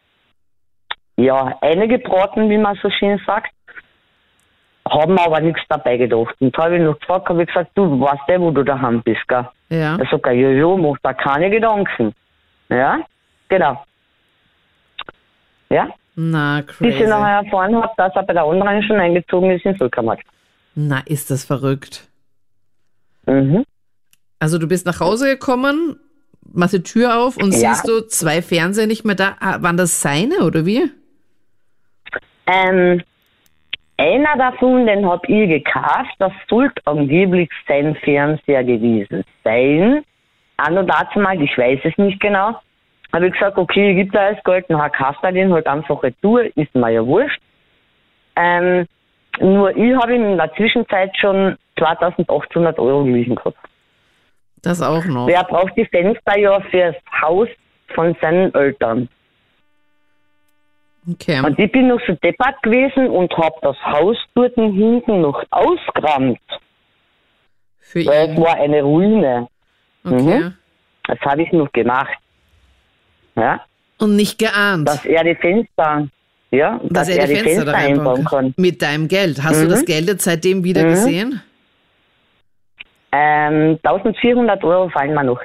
ja, 1.17 1.59
eingebraten, 1.61 2.49
wie 2.49 2.57
man 2.59 2.79
so 2.83 2.89
schön 2.91 3.21
sagt. 3.27 3.53
Haben 4.89 5.19
aber 5.19 5.41
nichts 5.41 5.61
dabei 5.69 5.97
gedacht. 5.99 6.35
Und 6.41 6.57
da 6.57 6.65
habe 6.65 6.77
ich 6.79 6.83
noch 6.83 6.99
gefragt, 6.99 7.29
habe 7.29 7.43
ich 7.43 7.49
gesagt, 7.49 7.71
du 7.75 8.01
weißt 8.01 8.23
ja, 8.29 8.41
wo 8.41 8.51
du 8.51 8.63
daheim 8.65 9.03
bist, 9.03 9.27
gell? 9.29 9.47
ja. 9.69 9.97
Er 9.97 10.07
sagt, 10.11 10.27
ja, 10.27 10.33
ja, 10.33 10.77
mach 10.77 10.97
da 11.03 11.13
keine 11.13 11.51
Gedanken. 11.51 12.13
Ja, 12.71 13.01
genau. 13.49 13.85
Ja, 15.69 15.89
Na, 16.17 16.63
bis 16.63 16.71
ich 16.81 16.97
crazy. 16.99 17.07
nachher 17.09 17.45
erfahren 17.45 17.77
habe, 17.77 17.93
dass 17.97 18.15
er 18.15 18.23
bei 18.25 18.33
der 18.33 18.45
anderen 18.45 18.83
schon 18.83 18.97
eingezogen 19.01 19.51
ist 19.51 19.65
in 19.65 19.77
Völkermarkt. 19.77 20.25
Na, 20.75 21.01
ist 21.07 21.31
das 21.31 21.45
verrückt. 21.45 22.09
Mhm. 23.27 23.65
Also 24.39 24.59
du 24.59 24.67
bist 24.67 24.87
nach 24.87 25.01
Hause 25.01 25.27
gekommen, 25.29 25.99
machst 26.53 26.75
die 26.75 26.83
Tür 26.83 27.19
auf 27.19 27.37
und 27.37 27.53
Ja. 27.55 27.75
siehst 27.75 27.89
du 27.89 28.01
zwei 28.07 28.43
Fernseher 28.43 28.87
nicht 28.87 29.05
mehr 29.05 29.15
da. 29.15 29.37
Ah, 29.41 29.63
Waren 29.63 29.77
das 29.77 30.01
seine 30.01 30.45
oder 30.45 30.67
wie? 30.67 30.91
Ähm, 32.47 33.03
einer 33.97 34.37
davon, 34.39 34.87
den 34.87 35.07
hab 35.07 35.29
ich 35.29 35.49
gekauft, 35.49 36.11
das 36.19 36.33
sollte 36.49 36.81
angeblich 36.87 37.49
sein 37.69 37.95
Fernseher 37.97 38.65
gewesen 38.65 39.23
sein. 39.45 40.03
An 40.57 40.77
und 40.79 40.89
dazu 40.89 41.19
mal, 41.21 41.41
ich 41.41 41.57
weiß 41.57 41.81
es 41.85 41.97
nicht 41.99 42.21
genau. 42.21 42.57
Habe 43.13 43.27
ich 43.27 43.33
gesagt, 43.33 43.59
okay, 43.59 43.91
ich 43.91 43.97
gebe 43.97 44.13
da 44.13 44.33
das 44.33 44.43
Geld, 44.45 44.71
nachher 44.71 44.91
kauft 44.91 45.19
er 45.23 45.33
den 45.33 45.53
halt 45.53 45.67
einfach 45.67 46.03
retour, 46.03 46.45
ist 46.57 46.75
mir 46.75 46.91
ja 46.91 47.05
wurscht. 47.05 47.41
Ähm, 48.37 48.87
nur 49.41 49.77
ich 49.77 49.95
habe 49.97 50.15
ihm 50.15 50.25
in 50.25 50.37
der 50.37 50.53
Zwischenzeit 50.55 51.17
schon 51.17 51.57
2800 51.79 52.79
Euro 52.79 53.05
geliehen 53.05 53.35
gehabt. 53.35 53.59
Das 54.63 54.83
auch 54.83 55.05
noch. 55.07 55.27
Wer 55.27 55.43
braucht 55.45 55.77
die 55.77 55.87
Fenster 55.87 56.39
ja 56.39 56.61
fürs 56.71 56.97
Haus 57.23 57.49
von 57.95 58.15
seinen 58.21 58.55
Eltern? 58.55 59.09
Okay. 61.11 61.41
Und 61.41 61.59
ich 61.59 61.73
bin 61.73 61.89
noch 61.89 62.01
so 62.07 62.13
deppert 62.13 62.63
gewesen 62.63 63.09
und 63.09 63.33
hab 63.37 63.61
das 63.63 63.77
Haus 63.85 64.17
dort 64.35 64.55
hinten 64.55 65.23
noch 65.23 65.43
ausgerammt, 65.51 66.39
Für 67.79 68.05
weil 68.05 68.31
es 68.31 68.37
ihn. 68.37 68.43
war 68.43 68.55
eine 68.57 68.83
Ruine. 68.83 69.49
Okay. 70.05 70.41
Mhm. 70.41 70.55
Das 71.05 71.19
habe 71.21 71.43
ich 71.43 71.53
noch 71.53 71.73
gemacht. 71.73 72.19
Ja, 73.37 73.61
Und 73.99 74.17
nicht 74.17 74.39
geahnt, 74.39 74.89
dass 74.89 75.05
er 75.05 75.23
die 75.25 75.35
Fenster, 75.35 76.09
ja, 76.51 76.81
dass, 76.85 77.09
er 77.09 77.27
die 77.27 77.37
Fenster, 77.37 77.65
da 77.65 77.73
einbauen 77.73 78.25
kann. 78.25 78.55
Mit 78.57 78.83
deinem 78.83 79.09
Geld. 79.09 79.43
Hast 79.43 79.61
du 79.63 79.67
Mhm. 79.67 79.71
das 79.71 79.85
Geld 79.85 80.07
jetzt 80.09 80.25
seitdem 80.25 80.65
wieder 80.65 80.85
Mhm. 80.85 80.89
gesehen? 80.91 81.41
Ähm, 83.13 83.79
1400 83.83 84.63
Euro 84.65 84.89
fallen 84.91 85.15
mir 85.15 85.25
noch. 85.25 85.41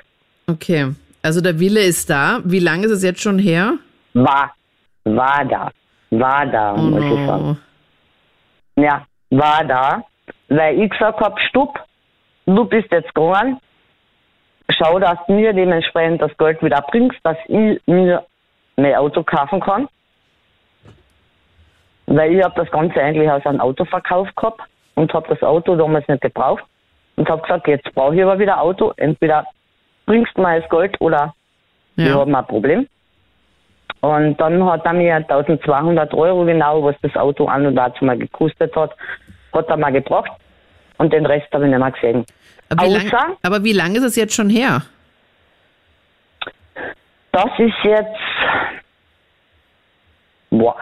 Okay. 0.47 0.93
Also 1.23 1.41
der 1.41 1.59
Wille 1.59 1.81
ist 1.81 2.09
da. 2.09 2.39
Wie 2.43 2.59
lange 2.59 2.85
ist 2.85 2.91
es 2.91 3.03
jetzt 3.03 3.21
schon 3.21 3.39
her? 3.39 3.73
War, 4.13 4.53
war 5.03 5.43
da, 5.45 5.71
war 6.11 6.45
da, 6.45 6.73
Oh 6.75 6.77
muss 6.77 7.03
ich 7.03 7.25
sagen. 7.25 7.57
Ja, 8.77 9.05
war 9.31 9.63
da, 9.65 10.03
weil 10.49 10.79
ich 10.81 10.89
gesagt 10.91 11.19
hab, 11.19 11.39
stopp, 11.49 11.79
du 12.45 12.65
bist 12.65 12.91
jetzt 12.91 13.13
gegangen, 13.15 13.57
schau, 14.69 14.99
dass 14.99 15.17
du 15.27 15.33
mir 15.33 15.53
dementsprechend 15.53 16.21
das 16.21 16.35
Geld 16.37 16.61
wieder 16.63 16.81
bringst, 16.81 17.19
dass 17.23 17.37
ich 17.47 17.81
mir 17.85 18.23
mein 18.77 18.95
Auto 18.95 19.23
kaufen 19.23 19.59
kann. 19.59 19.87
Weil 22.07 22.35
ich 22.35 22.43
habe 22.43 22.55
das 22.55 22.69
Ganze 22.71 23.01
eigentlich 23.01 23.29
aus 23.29 23.45
einem 23.45 23.61
Autoverkauf 23.61 24.27
gehabt 24.35 24.61
und 24.95 25.13
habe 25.13 25.27
das 25.29 25.41
Auto 25.41 25.75
damals 25.75 26.07
nicht 26.07 26.21
gebraucht 26.21 26.63
und 27.15 27.29
habe 27.29 27.41
gesagt, 27.41 27.67
jetzt 27.67 27.93
brauche 27.95 28.15
ich 28.15 28.23
aber 28.23 28.37
wieder 28.39 28.55
ein 28.55 28.59
Auto, 28.59 28.93
entweder 28.97 29.45
bringst 30.05 30.37
du 30.37 30.41
mir 30.41 30.59
das 30.59 30.69
Geld 30.69 30.99
oder 31.01 31.33
wir 31.95 32.07
Ja. 32.07 32.15
haben 32.19 32.35
ein 32.35 32.45
Problem. 32.45 32.87
Und 34.01 34.39
dann 34.39 34.63
hat 34.65 34.85
er 34.85 34.93
mir 34.93 35.15
1200 35.15 36.13
Euro 36.13 36.45
genau, 36.45 36.83
was 36.83 36.95
das 37.01 37.15
Auto 37.15 37.45
an 37.45 37.65
und 37.65 37.75
dazu 37.75 38.05
mal 38.05 38.17
gekostet 38.17 38.75
hat, 38.75 38.91
hat 39.51 39.67
er 39.67 39.77
mal 39.77 39.91
gebracht. 39.91 40.31
Und 40.97 41.11
den 41.11 41.25
Rest 41.25 41.51
habe 41.53 41.65
ich 41.65 41.71
nicht 41.71 41.79
mehr 41.79 41.91
gesehen. 41.91 42.25
Aber 42.69 42.87
wie, 42.87 43.07
lang, 43.07 43.37
aber 43.43 43.63
wie 43.63 43.73
lange 43.73 43.97
ist 43.97 44.03
es 44.03 44.15
jetzt 44.15 44.33
schon 44.33 44.49
her? 44.49 44.81
Das 47.31 47.49
ist 47.57 47.73
jetzt, 47.83 48.19
boah, 50.49 50.77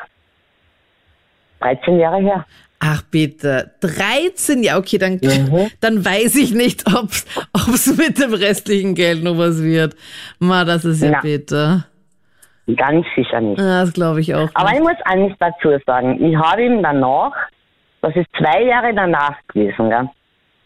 13 1.62 2.00
Jahre 2.00 2.18
her. 2.22 2.46
Ach 2.80 3.02
bitte, 3.10 3.72
13 3.82 4.62
Jahre, 4.64 4.80
okay, 4.80 4.98
dann, 4.98 5.14
Mhm. 5.22 5.72
dann 5.80 6.04
weiß 6.06 6.36
ich 6.36 6.54
nicht, 6.54 6.86
ob 6.94 7.10
es 7.74 7.98
mit 7.98 8.20
dem 8.20 8.34
restlichen 8.34 8.94
Geld 8.94 9.24
noch 9.24 9.38
was 9.38 9.64
wird. 9.64 9.96
Ma, 10.40 10.66
das 10.66 10.84
ist 10.86 11.02
ja 11.02 11.12
Na. 11.12 11.22
bitter. 11.22 11.86
Ganz 12.78 13.06
sicher 13.16 13.42
nicht. 13.42 13.60
Das 13.60 13.92
glaube 13.94 14.22
ich 14.22 14.34
auch. 14.36 14.50
Aber 14.54 14.70
nicht. 14.70 14.80
ich 14.80 14.84
muss 14.84 14.98
eines 15.06 15.34
dazu 15.40 15.70
sagen. 15.86 16.24
Ich 16.24 16.36
habe 16.36 16.64
ihm 16.64 16.82
danach, 16.84 17.34
das 18.02 18.16
ist 18.16 18.28
zwei 18.38 18.64
Jahre 18.64 18.94
danach 18.94 19.36
gewesen, 19.48 19.90
gell, 19.90 20.10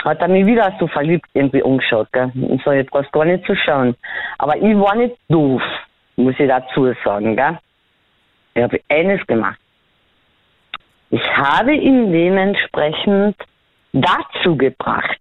hat 0.08 0.22
er 0.22 0.28
mich 0.28 0.46
wieder 0.46 0.74
so 0.80 0.88
verliebt 0.88 1.28
irgendwie 1.34 1.62
umgeschaut. 1.62 2.08
Gell. 2.12 2.32
Ich 2.52 2.64
sage, 2.64 2.78
jetzt 2.78 2.92
brauchst 2.92 3.12
gar 3.12 3.26
nicht 3.26 3.46
zu 3.46 3.56
schauen. 3.56 3.96
Aber 4.38 4.56
ich 4.56 4.76
war 4.78 4.96
nicht 4.96 5.18
doof, 5.30 5.62
muss 6.16 6.36
ich 6.40 6.48
dazu 6.48 6.94
sagen. 7.04 7.36
Gell. 7.36 7.58
Ich 8.56 8.64
habe 8.64 8.80
eines 8.90 9.26
gemacht. 9.28 9.60
Ich 11.10 11.38
habe 11.38 11.74
ihn 11.74 12.12
dementsprechend 12.12 13.36
dazu 13.94 14.58
gebracht, 14.58 15.20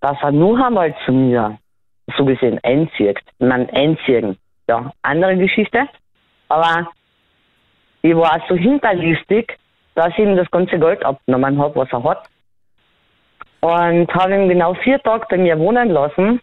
dass 0.00 0.16
er 0.22 0.32
noch 0.32 0.58
einmal 0.58 0.94
zu 1.04 1.12
mir, 1.12 1.58
so 2.16 2.24
gesehen, 2.24 2.60
einzieht. 2.62 3.18
Man 3.38 3.68
einziehen. 3.70 4.36
Ja, 4.68 4.92
andere 5.02 5.36
Geschichte. 5.36 5.88
Aber 6.48 6.88
ich 8.02 8.14
war 8.14 8.40
so 8.48 8.56
hinterlistig, 8.56 9.56
dass 9.94 10.08
ich 10.10 10.18
ihm 10.18 10.36
das 10.36 10.50
ganze 10.50 10.78
Geld 10.78 11.04
abgenommen 11.04 11.58
habe, 11.58 11.76
was 11.76 11.92
er 11.92 12.04
hat. 12.04 12.28
Und 13.60 14.08
habe 14.14 14.34
ihn 14.34 14.48
genau 14.48 14.74
vier 14.74 14.98
Tage 15.02 15.26
bei 15.28 15.36
mir 15.36 15.58
wohnen 15.58 15.90
lassen. 15.90 16.40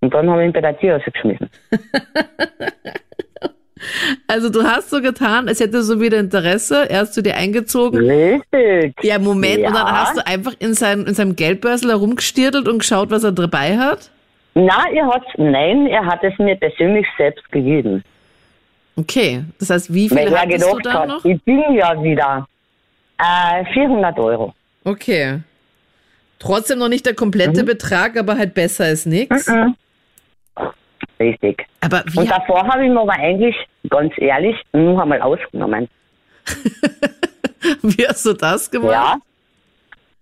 Und 0.00 0.12
dann 0.12 0.28
habe 0.30 0.42
ich 0.42 0.48
ihn 0.48 0.52
bei 0.52 0.60
der 0.60 0.78
Tierhause 0.78 1.10
geschmissen. 1.10 1.50
Also 4.26 4.48
du 4.48 4.62
hast 4.64 4.88
so 4.90 5.02
getan, 5.02 5.48
als 5.48 5.60
hätte 5.60 5.82
so 5.82 6.00
wieder 6.00 6.18
Interesse. 6.18 6.88
Er 6.88 7.02
ist 7.02 7.12
zu 7.12 7.22
dir 7.22 7.36
eingezogen. 7.36 7.98
Richtig. 8.10 8.94
Ja, 9.02 9.18
Moment. 9.18 9.58
Und 9.58 9.74
dann 9.74 9.86
Ja. 9.86 10.00
hast 10.06 10.16
du 10.16 10.26
einfach 10.26 10.54
in, 10.58 10.72
sein, 10.74 11.04
in 11.06 11.14
seinem 11.14 11.36
Geldbörsel 11.36 11.90
herumgestirdelt 11.90 12.68
und 12.68 12.78
geschaut, 12.78 13.10
was 13.10 13.22
er 13.22 13.32
dabei 13.32 13.76
hat? 13.76 14.10
Na, 14.54 14.86
er 14.92 15.06
hat, 15.06 15.24
nein, 15.36 15.86
er 15.88 16.04
hat 16.06 16.24
es 16.24 16.36
mir 16.38 16.56
persönlich 16.56 17.06
selbst 17.18 17.52
gegeben. 17.52 18.02
Okay. 18.96 19.44
Das 19.60 19.68
heißt, 19.68 19.92
wie 19.92 20.08
viel 20.08 20.16
Weil 20.16 20.38
hattest 20.40 20.72
du 20.72 20.78
dann 20.78 20.94
hat, 20.94 21.08
noch? 21.08 21.24
ich 21.24 21.40
bin 21.44 21.62
ja 21.74 22.02
wieder 22.02 22.48
äh, 23.18 23.64
400 23.74 24.18
Euro. 24.18 24.54
Okay. 24.84 25.40
Trotzdem 26.38 26.78
noch 26.78 26.88
nicht 26.88 27.06
der 27.06 27.14
komplette 27.14 27.62
Mhm. 27.62 27.66
Betrag, 27.66 28.16
aber 28.18 28.36
halt 28.36 28.54
besser 28.54 28.84
als 28.84 29.06
nichts. 29.06 29.50
Richtig. 31.18 31.66
Aber 31.80 32.04
Und 32.14 32.30
davor 32.30 32.66
habe 32.66 32.84
ich 32.84 32.90
ihn 32.90 32.96
aber 32.98 33.12
eigentlich, 33.14 33.56
ganz 33.88 34.12
ehrlich, 34.18 34.56
nur 34.72 35.00
einmal 35.00 35.20
ausgenommen. 35.22 35.88
wie 37.82 38.06
hast 38.06 38.26
du 38.26 38.32
das 38.34 38.70
gemacht? 38.70 38.92
Ja, 38.92 39.16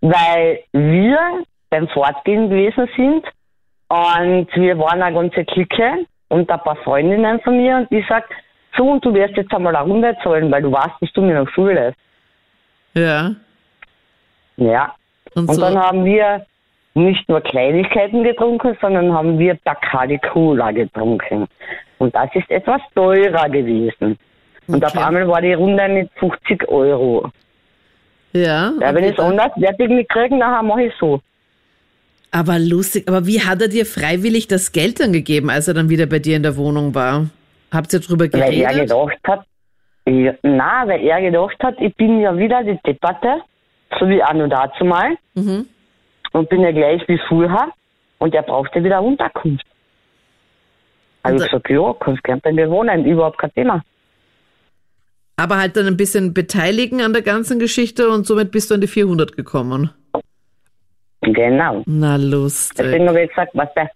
weil 0.01 0.61
wir 0.73 1.19
beim 1.71 1.89
Fortgehen 1.89 2.49
gewesen 2.49 2.89
sind 2.97 3.25
und 3.89 4.49
wir 4.55 4.79
waren 4.79 5.03
eine 5.03 5.15
ganze 5.15 5.45
Clique 5.45 6.07
und 6.29 6.51
ein 6.51 6.61
paar 6.61 6.77
Freundinnen 6.77 7.41
von 7.41 7.57
mir 7.57 7.77
und 7.79 7.93
ich 7.93 8.07
sag, 8.09 8.25
so 8.77 8.91
und 8.91 9.05
du 9.05 9.13
wirst 9.15 9.37
jetzt 9.37 9.53
einmal 9.53 9.75
eine 9.75 9.87
Runde 9.89 10.17
zahlen, 10.23 10.51
weil 10.51 10.63
du 10.63 10.73
weißt, 10.73 10.95
dass 11.01 11.13
du 11.13 11.23
mir 11.23 11.43
noch 11.43 11.49
schuldest. 11.51 11.97
Ja. 12.95 13.35
Ja. 14.57 14.95
Und, 15.35 15.49
Und 15.49 15.55
so. 15.55 15.61
dann 15.61 15.79
haben 15.79 16.05
wir 16.05 16.45
nicht 16.95 17.29
nur 17.29 17.41
Kleinigkeiten 17.41 18.23
getrunken, 18.23 18.77
sondern 18.81 19.13
haben 19.13 19.39
wir 19.39 19.57
Bacardi 19.65 20.19
Cola 20.19 20.71
getrunken. 20.71 21.47
Und 21.99 22.15
das 22.15 22.29
ist 22.35 22.49
etwas 22.51 22.81
teurer 22.95 23.49
gewesen. 23.49 24.17
Und 24.69 24.85
auf 24.85 24.95
Okay. 24.95 25.05
einmal 25.05 25.27
war 25.29 25.41
die 25.43 25.53
Runde 25.55 25.89
mit 25.89 26.11
50 26.19 26.69
Euro. 26.69 27.31
ja. 28.33 28.73
Ja, 28.81 28.95
wenn 28.95 29.05
ich 29.05 29.13
es 29.13 29.19
anders 29.19 29.51
fertig 29.59 29.91
mitkriege, 29.91 30.37
nachher 30.37 30.63
mache 30.63 30.85
ich 30.85 30.93
so. 30.99 31.21
aber 32.31 32.59
lustig. 32.59 33.07
Aber 33.09 33.27
wie 33.27 33.41
hat 33.41 33.61
er 33.63 33.69
dir 33.69 33.87
freiwillig 33.87 34.49
das 34.49 34.73
Geld 34.73 35.01
dann 35.01 35.13
gegeben, 35.13 35.51
als 35.51 35.69
er 35.69 35.75
dann 35.75 35.89
wieder 35.89 36.07
bei 36.07 36.19
dir 36.19 36.37
in 36.37 36.43
der 36.43 36.57
Wohnung 36.57 36.95
war? 36.95 37.27
Habt 37.73 37.93
ihr 37.93 38.01
drüber 38.01 38.25
Weil 38.33 38.41
er 38.41 38.73
geredet? 38.73 38.91
gedacht 38.91 39.19
hat, 39.27 39.45
ja, 40.07 40.33
na, 40.43 40.83
weil 40.87 41.01
er 41.03 41.21
gedacht 41.21 41.57
hat, 41.63 41.77
ich 41.81 41.95
bin 41.97 42.21
ja 42.21 42.37
wieder 42.37 42.63
die 42.65 42.79
Debatte, 42.87 43.41
so 43.99 44.09
wie 44.09 44.23
an 44.23 44.41
und 44.41 44.51
dazu 44.51 44.85
mal, 44.85 45.17
Mhm. 45.35 45.67
und 46.33 46.49
bin 46.49 46.61
ja 46.61 46.73
gleich 46.73 47.03
wie 47.09 47.19
vorher, 47.29 47.69
und 48.19 48.35
er 48.35 48.43
brauchte 48.43 48.83
wieder 48.83 49.03
Unterkunft. 49.03 49.65
Und 51.25 51.37
ich 51.37 51.43
gesagt, 51.43 51.71
ja, 51.71 51.95
kannst 52.01 52.23
gern 52.23 52.41
bei 52.41 52.53
mir 52.53 52.71
wohnen, 52.71 53.05
überhaupt 53.07 53.39
kein 53.39 53.53
Thema. 53.55 53.83
Aber 55.37 55.57
halt 55.57 55.77
dann 55.77 55.87
ein 55.87 55.97
bisschen 55.97 56.33
beteiligen 56.33 57.03
an 57.03 57.13
der 57.13 57.23
ganzen 57.23 57.59
Geschichte 57.59 58.09
und 58.09 58.27
somit 58.27 58.53
bist 58.53 58.71
du 58.71 58.75
an 58.75 58.81
die 58.81 58.87
400 58.87 59.37
gekommen. 59.37 59.91
Genau. 61.23 61.83
Na, 61.87 62.17
lustig. 62.17 62.77
Deswegen 62.85 63.09
habe 63.09 63.23
ich 63.23 63.31
gesagt, 63.31 63.53
was 63.55 63.69
der, 63.75 63.91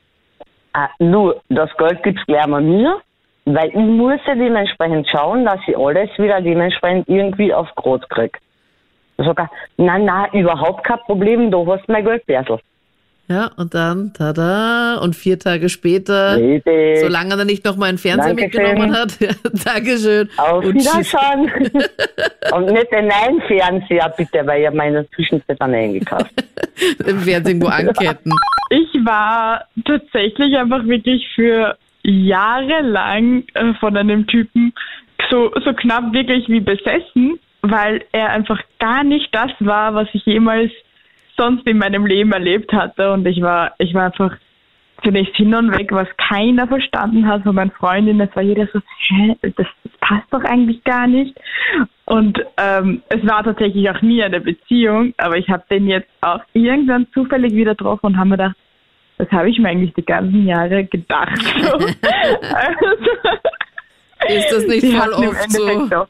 äh, 0.75 0.89
du, 0.99 1.35
das 1.51 1.71
Geld 1.77 2.03
gibst 2.03 2.27
gleich 2.27 2.47
mal 2.47 2.63
mir, 2.63 3.01
weil 3.45 3.69
ich 3.69 3.75
muss 3.77 4.19
ja 4.27 4.35
dementsprechend 4.35 5.07
schauen, 5.09 5.45
dass 5.45 5.61
ich 5.67 5.77
alles 5.77 6.09
wieder 6.19 6.41
dementsprechend 6.41 7.09
irgendwie 7.09 7.53
auf 7.53 7.69
Grad 7.77 8.09
kriege. 8.11 8.39
Sogar, 9.19 9.51
nein, 9.77 10.05
nein, 10.05 10.31
überhaupt 10.33 10.85
kein 10.85 10.99
Problem, 11.01 11.51
du 11.51 11.71
hast 11.71 11.89
mein 11.89 12.05
Geldbörsel. 12.05 12.59
Ja, 13.29 13.51
und 13.59 13.75
dann, 13.75 14.15
tada, 14.15 14.97
und 15.03 15.15
vier 15.15 15.39
Tage 15.39 15.69
später, 15.69 16.37
Richtig. 16.37 17.01
solange 17.01 17.35
er 17.37 17.45
nicht 17.45 17.63
nochmal 17.63 17.91
einen 17.91 17.99
Fernseher 17.99 18.35
Dankeschön. 18.35 18.63
mitgenommen 18.63 18.97
hat, 18.97 19.21
ja, 19.21 19.29
Dankeschön. 19.65 20.31
Auf 20.39 20.65
Und. 20.65 20.75
Wiedersehen. 20.77 21.53
Und 22.55 22.73
nicht 22.73 22.91
den 22.91 23.09
neuen 23.09 23.43
Fernseher, 23.47 24.09
bitte, 24.17 24.47
weil 24.47 24.63
ich 24.63 24.67
habe 24.67 24.77
meine 24.77 25.11
Zwischenzeit 25.11 25.61
dann 25.61 25.75
eingekauft. 25.75 26.33
Im 27.07 27.19
Fernsehen 27.19 27.61
wo 27.61 27.67
anketten. 27.67 28.33
Ich 28.71 29.05
war 29.05 29.65
tatsächlich 29.85 30.57
einfach 30.57 30.83
wirklich 30.87 31.29
für 31.35 31.77
jahrelang 32.05 33.45
äh, 33.53 33.75
von 33.75 33.95
einem 33.95 34.27
Typen 34.27 34.73
so, 35.31 35.51
so 35.63 35.75
knapp 35.75 36.13
wirklich 36.15 36.49
wie 36.49 36.61
besessen, 36.61 37.39
weil 37.71 38.05
er 38.13 38.31
einfach 38.31 38.61
gar 38.79 39.05
nicht 39.05 39.35
das 39.35 39.51
war, 39.61 39.95
was 39.95 40.09
ich 40.13 40.25
jemals 40.25 40.71
sonst 41.37 41.67
in 41.67 41.79
meinem 41.79 42.07
Leben 42.07 42.33
erlebt 42.33 42.73
hatte. 42.73 43.13
Und 43.13 43.27
ich 43.27 43.41
war, 43.41 43.73
ich 43.79 43.95
war 43.95 44.07
einfach 44.07 44.37
zunächst 45.03 45.37
hin 45.37 45.55
und 45.55 45.77
weg, 45.77 45.93
was 45.93 46.09
keiner 46.17 46.67
verstanden 46.67 47.27
hat 47.27 47.43
von 47.45 47.55
meinen 47.55 47.71
Freundinnen. 47.71 48.29
Es 48.29 48.35
war 48.35 48.43
jeder 48.43 48.67
so, 48.73 48.81
hä, 49.09 49.37
das 49.43 49.67
passt 50.01 50.27
doch 50.31 50.43
eigentlich 50.45 50.83
gar 50.85 51.07
nicht. 51.07 51.39
Und 52.07 52.39
ähm, 52.57 53.03
es 53.09 53.25
war 53.27 53.45
tatsächlich 53.45 53.89
auch 53.91 54.03
nie 54.03 54.23
eine 54.23 54.41
Beziehung, 54.41 55.15
aber 55.19 55.37
ich 55.37 55.49
habe 55.49 55.63
den 55.71 55.87
jetzt 55.87 56.11
auch 56.21 56.41
irgendwann 56.53 57.07
zufällig 57.13 57.53
wieder 57.53 57.75
getroffen 57.75 58.07
und 58.07 58.17
habe 58.17 58.31
mir 58.31 58.37
gedacht, 58.37 58.57
das 59.19 59.31
habe 59.31 59.51
ich 59.51 59.59
mir 59.59 59.69
eigentlich 59.69 59.95
die 59.95 60.05
ganzen 60.05 60.47
Jahre 60.47 60.85
gedacht. 60.85 61.39
also, 61.69 62.87
Ist 64.27 64.53
das 64.53 64.67
nicht 64.67 64.87
voll 64.87 65.13
oft 65.13 65.51
so? 65.51 66.07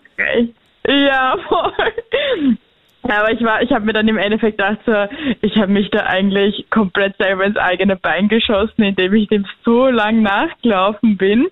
Ja, 0.89 1.37
voll. 1.49 2.57
Aber 3.03 3.33
ich 3.33 3.43
war, 3.43 3.63
ich 3.63 3.71
habe 3.73 3.87
mir 3.87 3.93
dann 3.93 4.09
im 4.09 4.19
Endeffekt 4.19 4.59
gedacht, 4.59 4.79
so, 4.85 4.93
ich 5.41 5.57
habe 5.57 5.73
mich 5.73 5.91
da 5.91 6.01
eigentlich 6.01 6.67
komplett 6.71 7.17
selber 7.17 7.45
ins 7.45 7.57
eigene 7.57 7.97
Bein 7.97 8.29
geschossen, 8.29 8.83
indem 8.83 9.15
ich 9.15 9.29
dem 9.29 9.47
so 9.65 9.87
lang 9.87 10.23
nachgelaufen 10.23 11.17
bin. 11.17 11.47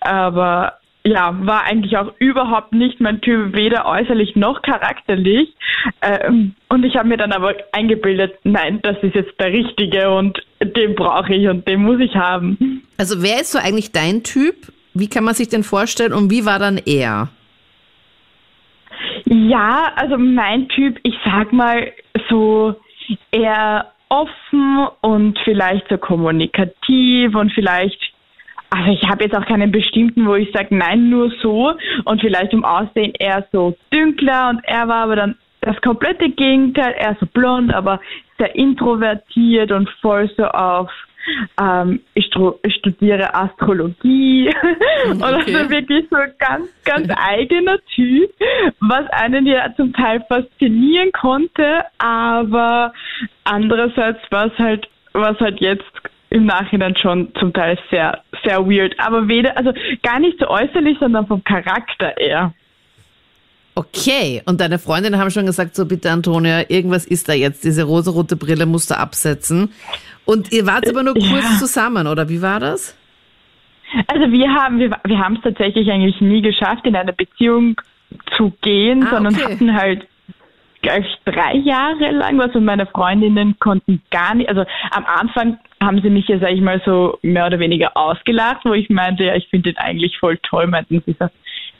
Aber 0.00 0.78
ja, 1.04 1.36
war 1.40 1.64
eigentlich 1.64 1.96
auch 1.96 2.12
überhaupt 2.18 2.72
nicht 2.72 3.00
mein 3.00 3.20
Typ, 3.20 3.54
weder 3.54 3.86
äußerlich 3.86 4.36
noch 4.36 4.62
charakterlich. 4.62 5.52
Ähm, 6.00 6.54
und 6.68 6.84
ich 6.84 6.96
habe 6.96 7.08
mir 7.08 7.16
dann 7.16 7.32
aber 7.32 7.54
eingebildet, 7.72 8.34
nein, 8.44 8.80
das 8.82 8.96
ist 9.02 9.14
jetzt 9.14 9.38
der 9.40 9.48
Richtige 9.52 10.10
und 10.10 10.38
den 10.60 10.94
brauche 10.94 11.34
ich 11.34 11.48
und 11.48 11.66
den 11.66 11.82
muss 11.82 12.00
ich 12.00 12.14
haben. 12.14 12.84
Also 12.96 13.22
wer 13.22 13.40
ist 13.40 13.50
so 13.50 13.58
eigentlich 13.58 13.90
dein 13.90 14.22
Typ? 14.22 14.54
Wie 14.94 15.08
kann 15.08 15.24
man 15.24 15.34
sich 15.34 15.48
denn 15.48 15.64
vorstellen 15.64 16.12
und 16.12 16.30
wie 16.30 16.44
war 16.44 16.60
dann 16.60 16.78
er? 16.84 17.30
Ja, 19.32 19.92
also 19.96 20.18
mein 20.18 20.68
Typ, 20.68 21.00
ich 21.04 21.14
sag 21.24 21.54
mal 21.54 21.90
so 22.28 22.74
eher 23.30 23.90
offen 24.10 24.88
und 25.00 25.38
vielleicht 25.42 25.88
so 25.88 25.96
kommunikativ 25.96 27.34
und 27.34 27.50
vielleicht, 27.52 27.98
also 28.68 28.92
ich 28.92 29.08
habe 29.08 29.24
jetzt 29.24 29.34
auch 29.34 29.46
keinen 29.46 29.72
bestimmten, 29.72 30.26
wo 30.26 30.34
ich 30.34 30.52
sage, 30.52 30.76
nein, 30.76 31.08
nur 31.08 31.32
so 31.40 31.72
und 32.04 32.20
vielleicht 32.20 32.52
im 32.52 32.62
Aussehen 32.62 33.14
eher 33.18 33.46
so 33.52 33.74
dünkler 33.90 34.50
und 34.50 34.60
er 34.64 34.86
war 34.86 35.04
aber 35.04 35.16
dann 35.16 35.38
das 35.62 35.80
komplette 35.80 36.28
Gegenteil, 36.28 36.94
eher 36.98 37.16
so 37.18 37.24
blond, 37.24 37.72
aber 37.72 38.00
sehr 38.36 38.54
introvertiert 38.54 39.72
und 39.72 39.88
voll 40.02 40.30
so 40.36 40.44
auf 40.44 40.90
ähm, 41.60 42.00
ich, 42.14 42.30
studiere 42.78 43.34
Astrologie 43.34 44.48
okay. 44.62 45.10
und 45.10 45.22
also 45.22 45.70
wirklich 45.70 46.06
so 46.10 46.16
ein 46.16 46.32
ganz, 46.38 46.68
ganz 46.84 47.08
eigener 47.16 47.78
Typ, 47.94 48.30
was 48.80 49.08
einen 49.10 49.46
ja 49.46 49.72
zum 49.76 49.92
Teil 49.92 50.24
faszinieren 50.28 51.12
konnte, 51.12 51.84
aber 51.98 52.92
andererseits 53.44 54.20
war 54.30 54.46
es 54.46 54.58
halt, 54.58 54.88
was 55.12 55.38
halt 55.40 55.60
jetzt 55.60 55.84
im 56.32 56.46
Nachhinein 56.46 56.96
schon 56.96 57.32
zum 57.38 57.52
Teil 57.52 57.78
sehr, 57.90 58.22
sehr 58.44 58.66
weird. 58.66 58.94
Aber 58.98 59.28
weder, 59.28 59.56
also 59.56 59.72
gar 60.02 60.18
nicht 60.18 60.38
so 60.38 60.48
äußerlich, 60.48 60.98
sondern 60.98 61.26
vom 61.26 61.44
Charakter 61.44 62.16
eher. 62.18 62.54
Okay, 63.74 64.42
und 64.44 64.60
deine 64.60 64.78
Freundinnen 64.78 65.18
haben 65.18 65.30
schon 65.30 65.46
gesagt, 65.46 65.74
so 65.74 65.86
bitte 65.86 66.10
Antonia, 66.10 66.68
irgendwas 66.68 67.06
ist 67.06 67.28
da 67.28 67.32
jetzt, 67.32 67.64
diese 67.64 67.84
rosarote 67.84 68.36
Brille 68.36 68.66
musst 68.66 68.90
du 68.90 68.98
absetzen. 68.98 69.72
Und 70.26 70.52
ihr 70.52 70.66
wart 70.66 70.88
aber 70.88 71.02
nur 71.02 71.14
kurz 71.14 71.44
ja. 71.44 71.58
zusammen, 71.58 72.06
oder 72.06 72.28
wie 72.28 72.42
war 72.42 72.60
das? 72.60 72.96
Also 74.08 74.30
wir 74.30 74.48
haben 74.52 74.78
wir, 74.78 74.90
wir 75.04 75.18
haben 75.18 75.36
es 75.36 75.42
tatsächlich 75.42 75.90
eigentlich 75.90 76.20
nie 76.20 76.42
geschafft, 76.42 76.86
in 76.86 76.96
eine 76.96 77.12
Beziehung 77.12 77.76
zu 78.36 78.52
gehen, 78.62 79.04
ah, 79.04 79.10
sondern 79.10 79.34
okay. 79.34 79.44
hatten 79.44 79.74
halt 79.74 80.06
gleich 80.82 81.06
drei 81.24 81.56
Jahre 81.56 82.10
lang 82.10 82.38
was 82.38 82.54
und 82.54 82.64
meine 82.64 82.86
Freundinnen 82.86 83.56
konnten 83.58 84.02
gar 84.10 84.34
nicht, 84.34 84.48
also 84.48 84.64
am 84.90 85.04
Anfang 85.06 85.58
haben 85.82 86.00
sie 86.02 86.10
mich 86.10 86.28
ja, 86.28 86.38
sag 86.38 86.50
ich 86.50 86.60
mal, 86.60 86.82
so 86.84 87.18
mehr 87.22 87.46
oder 87.46 87.58
weniger 87.58 87.96
ausgelacht, 87.96 88.64
wo 88.64 88.72
ich 88.72 88.90
meinte, 88.90 89.24
ja, 89.24 89.34
ich 89.34 89.48
finde 89.48 89.72
den 89.72 89.78
eigentlich 89.78 90.18
voll 90.18 90.38
toll, 90.38 90.66
meinten 90.66 91.02
sie 91.06 91.16
so, 91.18 91.28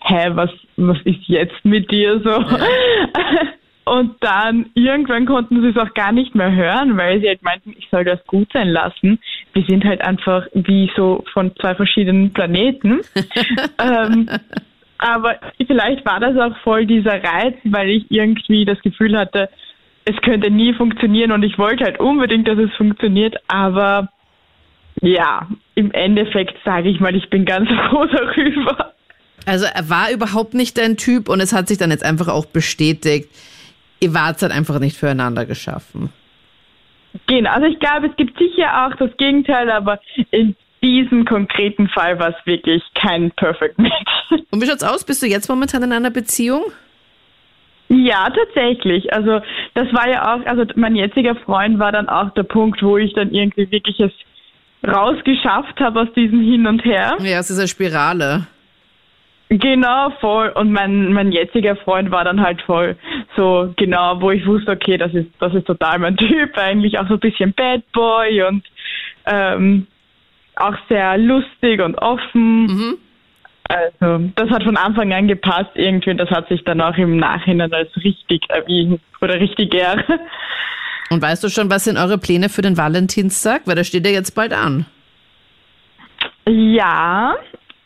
hä, 0.04 0.30
was, 0.34 0.50
was 0.76 0.98
ist 1.04 1.26
jetzt 1.26 1.64
mit 1.64 1.90
dir 1.90 2.20
so? 2.20 2.30
Ja. 2.30 2.58
Und 3.84 4.14
dann 4.20 4.70
irgendwann 4.74 5.26
konnten 5.26 5.60
sie 5.60 5.68
es 5.68 5.76
auch 5.76 5.92
gar 5.94 6.12
nicht 6.12 6.36
mehr 6.36 6.52
hören, 6.52 6.96
weil 6.96 7.20
sie 7.20 7.26
halt 7.26 7.42
meinten, 7.42 7.74
ich 7.76 7.88
soll 7.90 8.04
das 8.04 8.24
gut 8.26 8.48
sein 8.52 8.68
lassen. 8.68 9.18
Wir 9.54 9.64
sind 9.64 9.84
halt 9.84 10.02
einfach 10.02 10.46
wie 10.54 10.90
so 10.94 11.24
von 11.32 11.54
zwei 11.56 11.74
verschiedenen 11.74 12.32
Planeten. 12.32 13.00
ähm, 13.82 14.28
aber 14.98 15.40
vielleicht 15.66 16.06
war 16.06 16.20
das 16.20 16.36
auch 16.36 16.56
voll 16.58 16.86
dieser 16.86 17.22
Reiz, 17.24 17.56
weil 17.64 17.90
ich 17.90 18.04
irgendwie 18.08 18.64
das 18.64 18.80
Gefühl 18.82 19.18
hatte, 19.18 19.48
es 20.04 20.16
könnte 20.22 20.50
nie 20.50 20.74
funktionieren 20.74 21.32
und 21.32 21.42
ich 21.42 21.58
wollte 21.58 21.84
halt 21.84 21.98
unbedingt, 21.98 22.46
dass 22.46 22.58
es 22.58 22.72
funktioniert, 22.76 23.36
aber 23.48 24.08
ja, 25.00 25.48
im 25.74 25.90
Endeffekt 25.92 26.56
sage 26.64 26.88
ich 26.88 27.00
mal, 27.00 27.16
ich 27.16 27.28
bin 27.30 27.44
ganz 27.44 27.68
froh 27.88 28.06
darüber. 28.06 28.92
Also 29.46 29.66
er 29.66 29.88
war 29.88 30.10
überhaupt 30.10 30.54
nicht 30.54 30.78
dein 30.78 30.96
Typ 30.96 31.28
und 31.28 31.40
es 31.40 31.52
hat 31.52 31.68
sich 31.68 31.78
dann 31.78 31.90
jetzt 31.90 32.04
einfach 32.04 32.28
auch 32.28 32.46
bestätigt 32.46 33.28
ihr 34.02 34.14
wart 34.14 34.42
halt 34.42 34.52
einfach 34.52 34.80
nicht 34.80 34.96
füreinander 34.96 35.46
geschaffen. 35.46 36.12
Genau, 37.26 37.50
also 37.50 37.66
ich 37.66 37.78
glaube, 37.78 38.08
es 38.08 38.16
gibt 38.16 38.36
sicher 38.38 38.86
auch 38.86 38.96
das 38.96 39.16
Gegenteil, 39.16 39.70
aber 39.70 40.00
in 40.30 40.56
diesem 40.82 41.24
konkreten 41.24 41.88
Fall 41.88 42.18
war 42.18 42.30
es 42.30 42.46
wirklich 42.46 42.82
kein 42.94 43.30
Perfect 43.32 43.78
Match. 43.78 43.92
Und 44.50 44.60
wie 44.60 44.66
schaut's 44.66 44.82
aus? 44.82 45.04
Bist 45.04 45.22
du 45.22 45.26
jetzt 45.26 45.48
momentan 45.48 45.82
in 45.84 45.92
einer 45.92 46.10
Beziehung? 46.10 46.64
Ja, 47.88 48.28
tatsächlich. 48.30 49.12
Also 49.12 49.40
das 49.74 49.92
war 49.92 50.08
ja 50.08 50.34
auch, 50.34 50.46
also 50.46 50.64
mein 50.76 50.96
jetziger 50.96 51.36
Freund 51.36 51.78
war 51.78 51.92
dann 51.92 52.08
auch 52.08 52.30
der 52.30 52.44
Punkt, 52.44 52.82
wo 52.82 52.96
ich 52.96 53.12
dann 53.12 53.32
irgendwie 53.32 53.70
wirklich 53.70 54.00
es 54.00 54.12
rausgeschafft 54.88 55.78
habe 55.78 56.00
aus 56.00 56.08
diesem 56.16 56.40
Hin 56.40 56.66
und 56.66 56.84
Her. 56.84 57.18
Ja, 57.20 57.38
es 57.38 57.50
ist 57.50 57.58
eine 57.58 57.68
Spirale. 57.68 58.46
Genau, 59.58 60.10
voll. 60.20 60.48
Und 60.50 60.72
mein, 60.72 61.12
mein 61.12 61.30
jetziger 61.30 61.76
Freund 61.76 62.10
war 62.10 62.24
dann 62.24 62.40
halt 62.40 62.62
voll 62.62 62.96
so, 63.36 63.72
genau, 63.76 64.18
wo 64.20 64.30
ich 64.30 64.46
wusste, 64.46 64.72
okay, 64.72 64.96
das 64.96 65.12
ist, 65.12 65.28
das 65.40 65.52
ist 65.52 65.66
total 65.66 65.98
mein 65.98 66.16
Typ, 66.16 66.56
eigentlich 66.56 66.98
auch 66.98 67.06
so 67.06 67.14
ein 67.14 67.20
bisschen 67.20 67.52
Bad 67.52 67.82
Boy 67.92 68.42
und 68.44 68.64
ähm, 69.26 69.86
auch 70.56 70.74
sehr 70.88 71.18
lustig 71.18 71.82
und 71.82 71.96
offen. 71.96 72.66
Mhm. 72.66 72.98
Also, 73.68 74.30
das 74.36 74.48
hat 74.50 74.64
von 74.64 74.76
Anfang 74.78 75.12
an 75.12 75.28
gepasst 75.28 75.70
irgendwie 75.74 76.10
und 76.10 76.18
das 76.18 76.30
hat 76.30 76.48
sich 76.48 76.64
dann 76.64 76.80
auch 76.80 76.96
im 76.96 77.18
Nachhinein 77.18 77.72
als 77.74 77.94
richtig 77.96 78.48
erwiesen 78.48 79.00
oder 79.20 79.38
richtiger. 79.38 80.02
Und 81.10 81.20
weißt 81.20 81.44
du 81.44 81.50
schon, 81.50 81.68
was 81.68 81.84
sind 81.84 81.98
eure 81.98 82.16
Pläne 82.16 82.48
für 82.48 82.62
den 82.62 82.78
Valentinstag? 82.78 83.62
Weil 83.66 83.74
da 83.74 83.84
steht 83.84 84.06
ja 84.06 84.12
jetzt 84.12 84.34
bald 84.34 84.54
an. 84.54 84.86
Ja, 86.46 87.34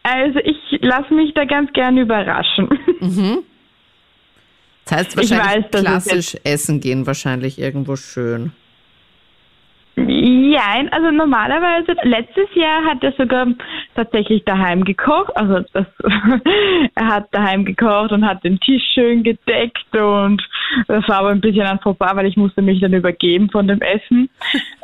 also 0.07 0.39
ich 0.39 0.57
lasse 0.83 1.13
mich 1.15 1.35
da 1.35 1.45
ganz 1.45 1.73
gerne 1.73 2.03
überraschen. 2.03 2.69
Mhm. 3.01 3.39
Das 4.85 4.99
heißt 4.99 5.17
wahrscheinlich 5.17 5.73
weiß, 5.73 5.83
klassisch 5.83 6.37
essen 6.45 6.81
gehen, 6.81 7.07
wahrscheinlich 7.07 7.59
irgendwo 7.59 7.97
schön. 7.97 8.53
Ja, 9.97 10.85
also 10.91 11.11
normalerweise, 11.11 11.97
letztes 12.03 12.49
Jahr 12.55 12.85
hat 12.85 13.03
er 13.03 13.13
sogar 13.13 13.47
tatsächlich 13.95 14.45
daheim 14.45 14.85
gekocht. 14.85 15.35
Also 15.35 15.65
das, 15.73 15.87
er 16.95 17.07
hat 17.07 17.29
daheim 17.33 17.65
gekocht 17.65 18.13
und 18.13 18.27
hat 18.27 18.45
den 18.45 18.61
Tisch 18.61 18.83
schön 18.95 19.23
gedeckt 19.23 19.97
und 19.97 20.47
das 20.87 21.09
war 21.09 21.21
aber 21.21 21.31
ein 21.31 21.41
bisschen 21.41 21.67
an 21.67 21.81
vorbei, 21.81 22.11
weil 22.13 22.27
ich 22.27 22.37
musste 22.37 22.61
mich 22.61 22.81
dann 22.81 22.93
übergeben 22.93 23.49
von 23.51 23.67
dem 23.67 23.81
Essen. 23.81 24.29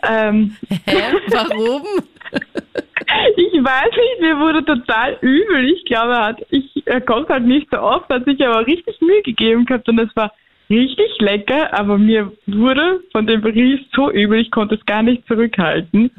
ähm, 0.09 0.57
Hä? 0.87 1.03
Warum? 1.29 1.83
ich 3.37 3.53
weiß 3.53 3.91
nicht, 3.91 4.21
mir 4.21 4.39
wurde 4.39 4.65
total 4.65 5.19
übel. 5.21 5.71
Ich 5.71 5.85
glaube, 5.85 6.13
er, 6.13 6.25
hat, 6.27 6.43
ich, 6.51 6.83
er 6.87 7.01
kocht 7.01 7.29
halt 7.29 7.45
nicht 7.45 7.69
so 7.71 7.79
oft, 7.79 8.09
hat 8.13 8.25
sich 8.25 8.45
aber 8.45 8.67
richtig 8.67 9.01
Mühe 9.01 9.23
gegeben 9.23 9.65
gehabt 9.65 9.89
und 9.89 9.99
es 9.99 10.15
war 10.17 10.33
richtig 10.71 11.21
lecker, 11.21 11.79
aber 11.79 11.99
mir 11.99 12.33
wurde 12.47 13.01
von 13.13 13.27
dem 13.27 13.43
Bericht 13.43 13.87
so 13.95 14.11
übel, 14.11 14.41
ich 14.41 14.51
konnte 14.51 14.77
es 14.77 14.87
gar 14.87 15.03
nicht 15.03 15.27
zurückhalten. 15.27 16.11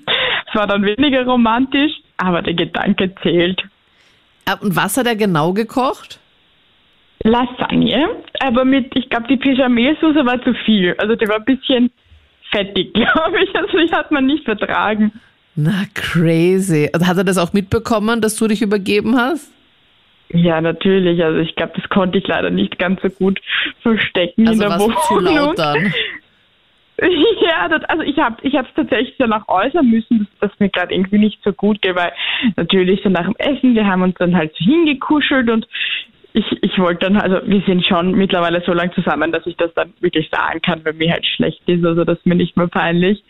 Es 0.47 0.55
war 0.55 0.67
dann 0.67 0.85
weniger 0.85 1.25
romantisch, 1.25 1.91
aber 2.17 2.41
der 2.41 2.53
Gedanke 2.53 3.13
zählt. 3.21 3.63
Und 4.61 4.75
was 4.75 4.97
hat 4.97 5.07
er 5.07 5.15
genau 5.15 5.53
gekocht? 5.53 6.19
Lasagne, 7.23 8.09
aber 8.41 8.65
mit, 8.65 8.95
ich 8.95 9.09
glaube, 9.09 9.27
die 9.27 9.37
Bechamelsauce 9.37 10.25
war 10.25 10.43
zu 10.43 10.53
viel. 10.65 10.93
Also 10.97 11.15
die 11.15 11.27
war 11.27 11.37
ein 11.37 11.45
bisschen 11.45 11.89
fettig, 12.51 12.93
glaube 12.93 13.43
ich. 13.43 13.55
Also 13.55 13.77
die 13.77 13.91
hat 13.91 14.11
man 14.11 14.25
nicht 14.25 14.43
vertragen. 14.43 15.11
Na, 15.55 15.85
crazy. 15.93 16.89
Und 16.93 17.07
hat 17.07 17.17
er 17.17 17.23
das 17.23 17.37
auch 17.37 17.53
mitbekommen, 17.53 18.21
dass 18.21 18.35
du 18.35 18.47
dich 18.47 18.61
übergeben 18.61 19.15
hast? 19.17 19.51
Ja, 20.29 20.61
natürlich. 20.61 21.23
Also 21.23 21.39
ich 21.39 21.55
glaube, 21.55 21.73
das 21.75 21.87
konnte 21.89 22.17
ich 22.17 22.27
leider 22.27 22.49
nicht 22.49 22.79
ganz 22.79 23.01
so 23.01 23.09
gut 23.09 23.39
verstecken 23.81 24.47
also 24.47 24.63
in 24.63 24.69
der 24.69 24.79
Wohnung. 24.79 24.97
Zu 25.07 25.19
laut 25.19 25.59
dann. 25.59 25.93
Ja, 27.41 27.67
das, 27.67 27.83
also 27.85 28.03
ich 28.03 28.17
habe 28.17 28.37
ich 28.43 28.53
es 28.53 28.65
tatsächlich 28.75 29.15
danach 29.17 29.47
äußern 29.47 29.87
müssen, 29.89 30.27
dass 30.39 30.51
das 30.51 30.59
mir 30.59 30.69
gerade 30.69 30.93
irgendwie 30.93 31.17
nicht 31.17 31.39
so 31.43 31.51
gut 31.51 31.81
geht, 31.81 31.95
weil 31.95 32.13
natürlich 32.55 33.01
so 33.03 33.09
nach 33.09 33.25
dem 33.25 33.35
Essen, 33.37 33.75
wir 33.75 33.85
haben 33.85 34.03
uns 34.03 34.15
dann 34.15 34.35
halt 34.35 34.53
so 34.57 34.63
hingekuschelt 34.63 35.49
und 35.49 35.67
ich, 36.33 36.45
ich 36.61 36.79
wollte 36.79 37.05
dann, 37.05 37.17
also 37.17 37.39
wir 37.45 37.61
sind 37.61 37.85
schon 37.85 38.13
mittlerweile 38.13 38.61
so 38.65 38.73
lange 38.73 38.93
zusammen, 38.93 39.31
dass 39.31 39.45
ich 39.45 39.55
das 39.57 39.73
dann 39.73 39.93
wirklich 40.01 40.29
sagen 40.31 40.61
kann, 40.61 40.81
wenn 40.83 40.97
mir 40.97 41.11
halt 41.11 41.25
schlecht 41.25 41.61
ist, 41.67 41.85
also 41.85 42.03
das 42.03 42.17
ist 42.19 42.25
mir 42.25 42.35
nicht 42.35 42.57
mehr 42.57 42.67
peinlich. 42.67 43.23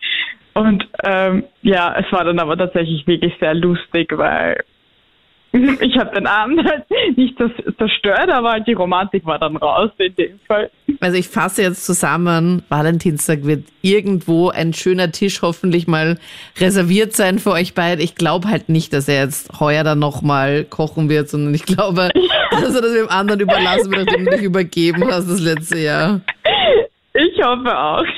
Und 0.54 0.88
ähm, 1.04 1.44
ja, 1.62 1.96
es 1.98 2.12
war 2.12 2.24
dann 2.24 2.40
aber 2.40 2.58
tatsächlich 2.58 3.06
wirklich 3.08 3.34
sehr 3.40 3.54
lustig, 3.54 4.12
weil 4.16 4.64
ich 5.82 5.98
habe 6.00 6.16
den 6.16 6.26
Abend 6.26 6.64
halt 6.64 6.86
nicht 7.16 7.38
zerstört, 7.78 8.32
aber 8.32 8.54
halt 8.54 8.68
die 8.68 8.74
Romantik 8.74 9.24
war 9.26 9.38
dann 9.38 9.56
raus 9.56 9.92
in 10.00 10.16
dem 10.16 10.40
Fall. 10.48 10.72
Also 11.00 11.18
ich 11.18 11.28
fasse 11.28 11.62
jetzt 11.62 11.86
zusammen, 11.86 12.64
Valentinstag 12.70 13.46
wird 13.46 13.66
irgendwo 13.84 14.50
ein 14.50 14.74
schöner 14.74 15.12
Tisch 15.12 15.44
hoffentlich 15.44 15.88
mal 15.88 16.18
reserviert 16.60 17.14
sein 17.14 17.38
für 17.38 17.52
euch 17.52 17.76
beide. 17.76 18.02
Ich 18.02 18.16
glaube 18.16 18.48
halt 18.48 18.70
nicht, 18.70 18.94
dass 18.94 19.08
er 19.08 19.24
jetzt 19.24 19.60
heuer 19.60 19.84
dann 19.84 20.00
nochmal 20.00 20.64
kochen 20.64 21.08
wird, 21.08 21.30
sondern 21.30 21.54
ich 21.54 21.66
glaube, 21.66 22.10
dass 22.52 22.74
er 22.74 22.82
das 22.82 22.94
dem 22.94 23.10
anderen 23.10 23.40
überlassen 23.40 23.92
wird, 23.92 24.08
nachdem 24.08 24.26
du 24.26 24.32
dich 24.32 24.44
übergeben 24.44 25.06
hast 25.06 25.30
das 25.30 25.40
letzte 25.40 25.78
Jahr. 25.78 26.22
Ich 27.16 27.44
hoffe 27.44 27.78
auch. 27.78 28.06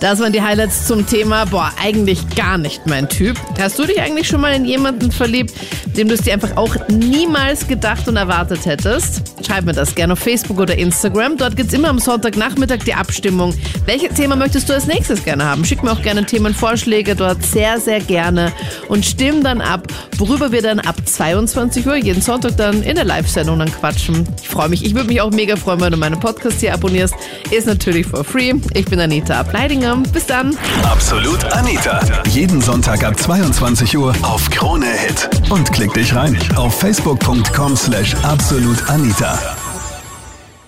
Das 0.00 0.20
waren 0.20 0.32
die 0.32 0.42
Highlights 0.42 0.86
zum 0.86 1.06
Thema, 1.06 1.46
boah, 1.46 1.72
eigentlich 1.82 2.28
gar 2.36 2.58
nicht 2.58 2.86
mein 2.86 3.08
Typ. 3.08 3.38
Hast 3.58 3.78
du 3.78 3.86
dich 3.86 4.02
eigentlich 4.02 4.28
schon 4.28 4.42
mal 4.42 4.52
in 4.52 4.66
jemanden 4.66 5.10
verliebt, 5.10 5.54
dem 5.96 6.08
du 6.08 6.14
es 6.14 6.20
dir 6.20 6.34
einfach 6.34 6.58
auch 6.58 6.76
niemals 6.88 7.66
gedacht 7.66 8.06
und 8.06 8.16
erwartet 8.16 8.66
hättest? 8.66 9.22
Schreib 9.46 9.64
mir 9.64 9.72
das 9.72 9.94
gerne 9.94 10.12
auf 10.12 10.18
Facebook 10.18 10.58
oder 10.58 10.76
Instagram. 10.76 11.38
Dort 11.38 11.56
gibt 11.56 11.68
es 11.68 11.74
immer 11.74 11.88
am 11.88 12.00
Sonntagnachmittag 12.00 12.80
die 12.84 12.92
Abstimmung. 12.92 13.54
Welches 13.86 14.12
Thema 14.14 14.36
möchtest 14.36 14.68
du 14.68 14.74
als 14.74 14.86
nächstes 14.86 15.24
gerne 15.24 15.46
haben? 15.46 15.64
Schick 15.64 15.82
mir 15.82 15.92
auch 15.92 16.02
gerne 16.02 16.26
Themenvorschläge 16.26 17.16
dort 17.16 17.42
sehr, 17.42 17.80
sehr 17.80 18.00
gerne 18.00 18.52
und 18.88 19.06
stimm 19.06 19.42
dann 19.42 19.62
ab, 19.62 19.86
worüber 20.18 20.52
wir 20.52 20.60
dann 20.60 20.80
ab 20.80 20.96
22 21.02 21.86
Uhr 21.86 21.96
jeden 21.96 22.20
Sonntag 22.20 22.58
dann 22.58 22.82
in 22.82 22.96
der 22.96 23.04
Live-Sendung 23.04 23.58
dann 23.58 23.72
quatschen. 23.72 24.28
Ich 24.42 24.48
freue 24.48 24.68
mich. 24.68 24.84
Ich 24.84 24.94
würde 24.94 25.08
mich 25.08 25.22
auch 25.22 25.30
mega 25.30 25.56
freuen, 25.56 25.80
wenn 25.80 25.92
du 25.92 25.98
meinen 25.98 26.20
Podcast 26.20 26.60
hier 26.60 26.74
abonnierst. 26.74 27.14
Ist 27.50 27.66
natürlich 27.66 28.06
for 28.06 28.22
free. 28.34 28.52
Ich 28.74 28.86
bin 28.86 28.98
Anita 28.98 29.38
Ableidinger. 29.38 30.02
Bis 30.12 30.26
dann. 30.26 30.56
Absolut 30.82 31.44
Anita. 31.52 32.00
Jeden 32.30 32.60
Sonntag 32.60 33.04
ab 33.04 33.16
22 33.16 33.96
Uhr 33.96 34.12
auf 34.22 34.50
Krone 34.50 34.86
Hit. 34.86 35.30
Und 35.50 35.70
klick 35.70 35.94
dich 35.94 36.12
rein 36.16 36.36
auf 36.56 36.76
facebook.com 36.80 37.76
slash 37.76 38.16
absolutanita. 38.24 39.38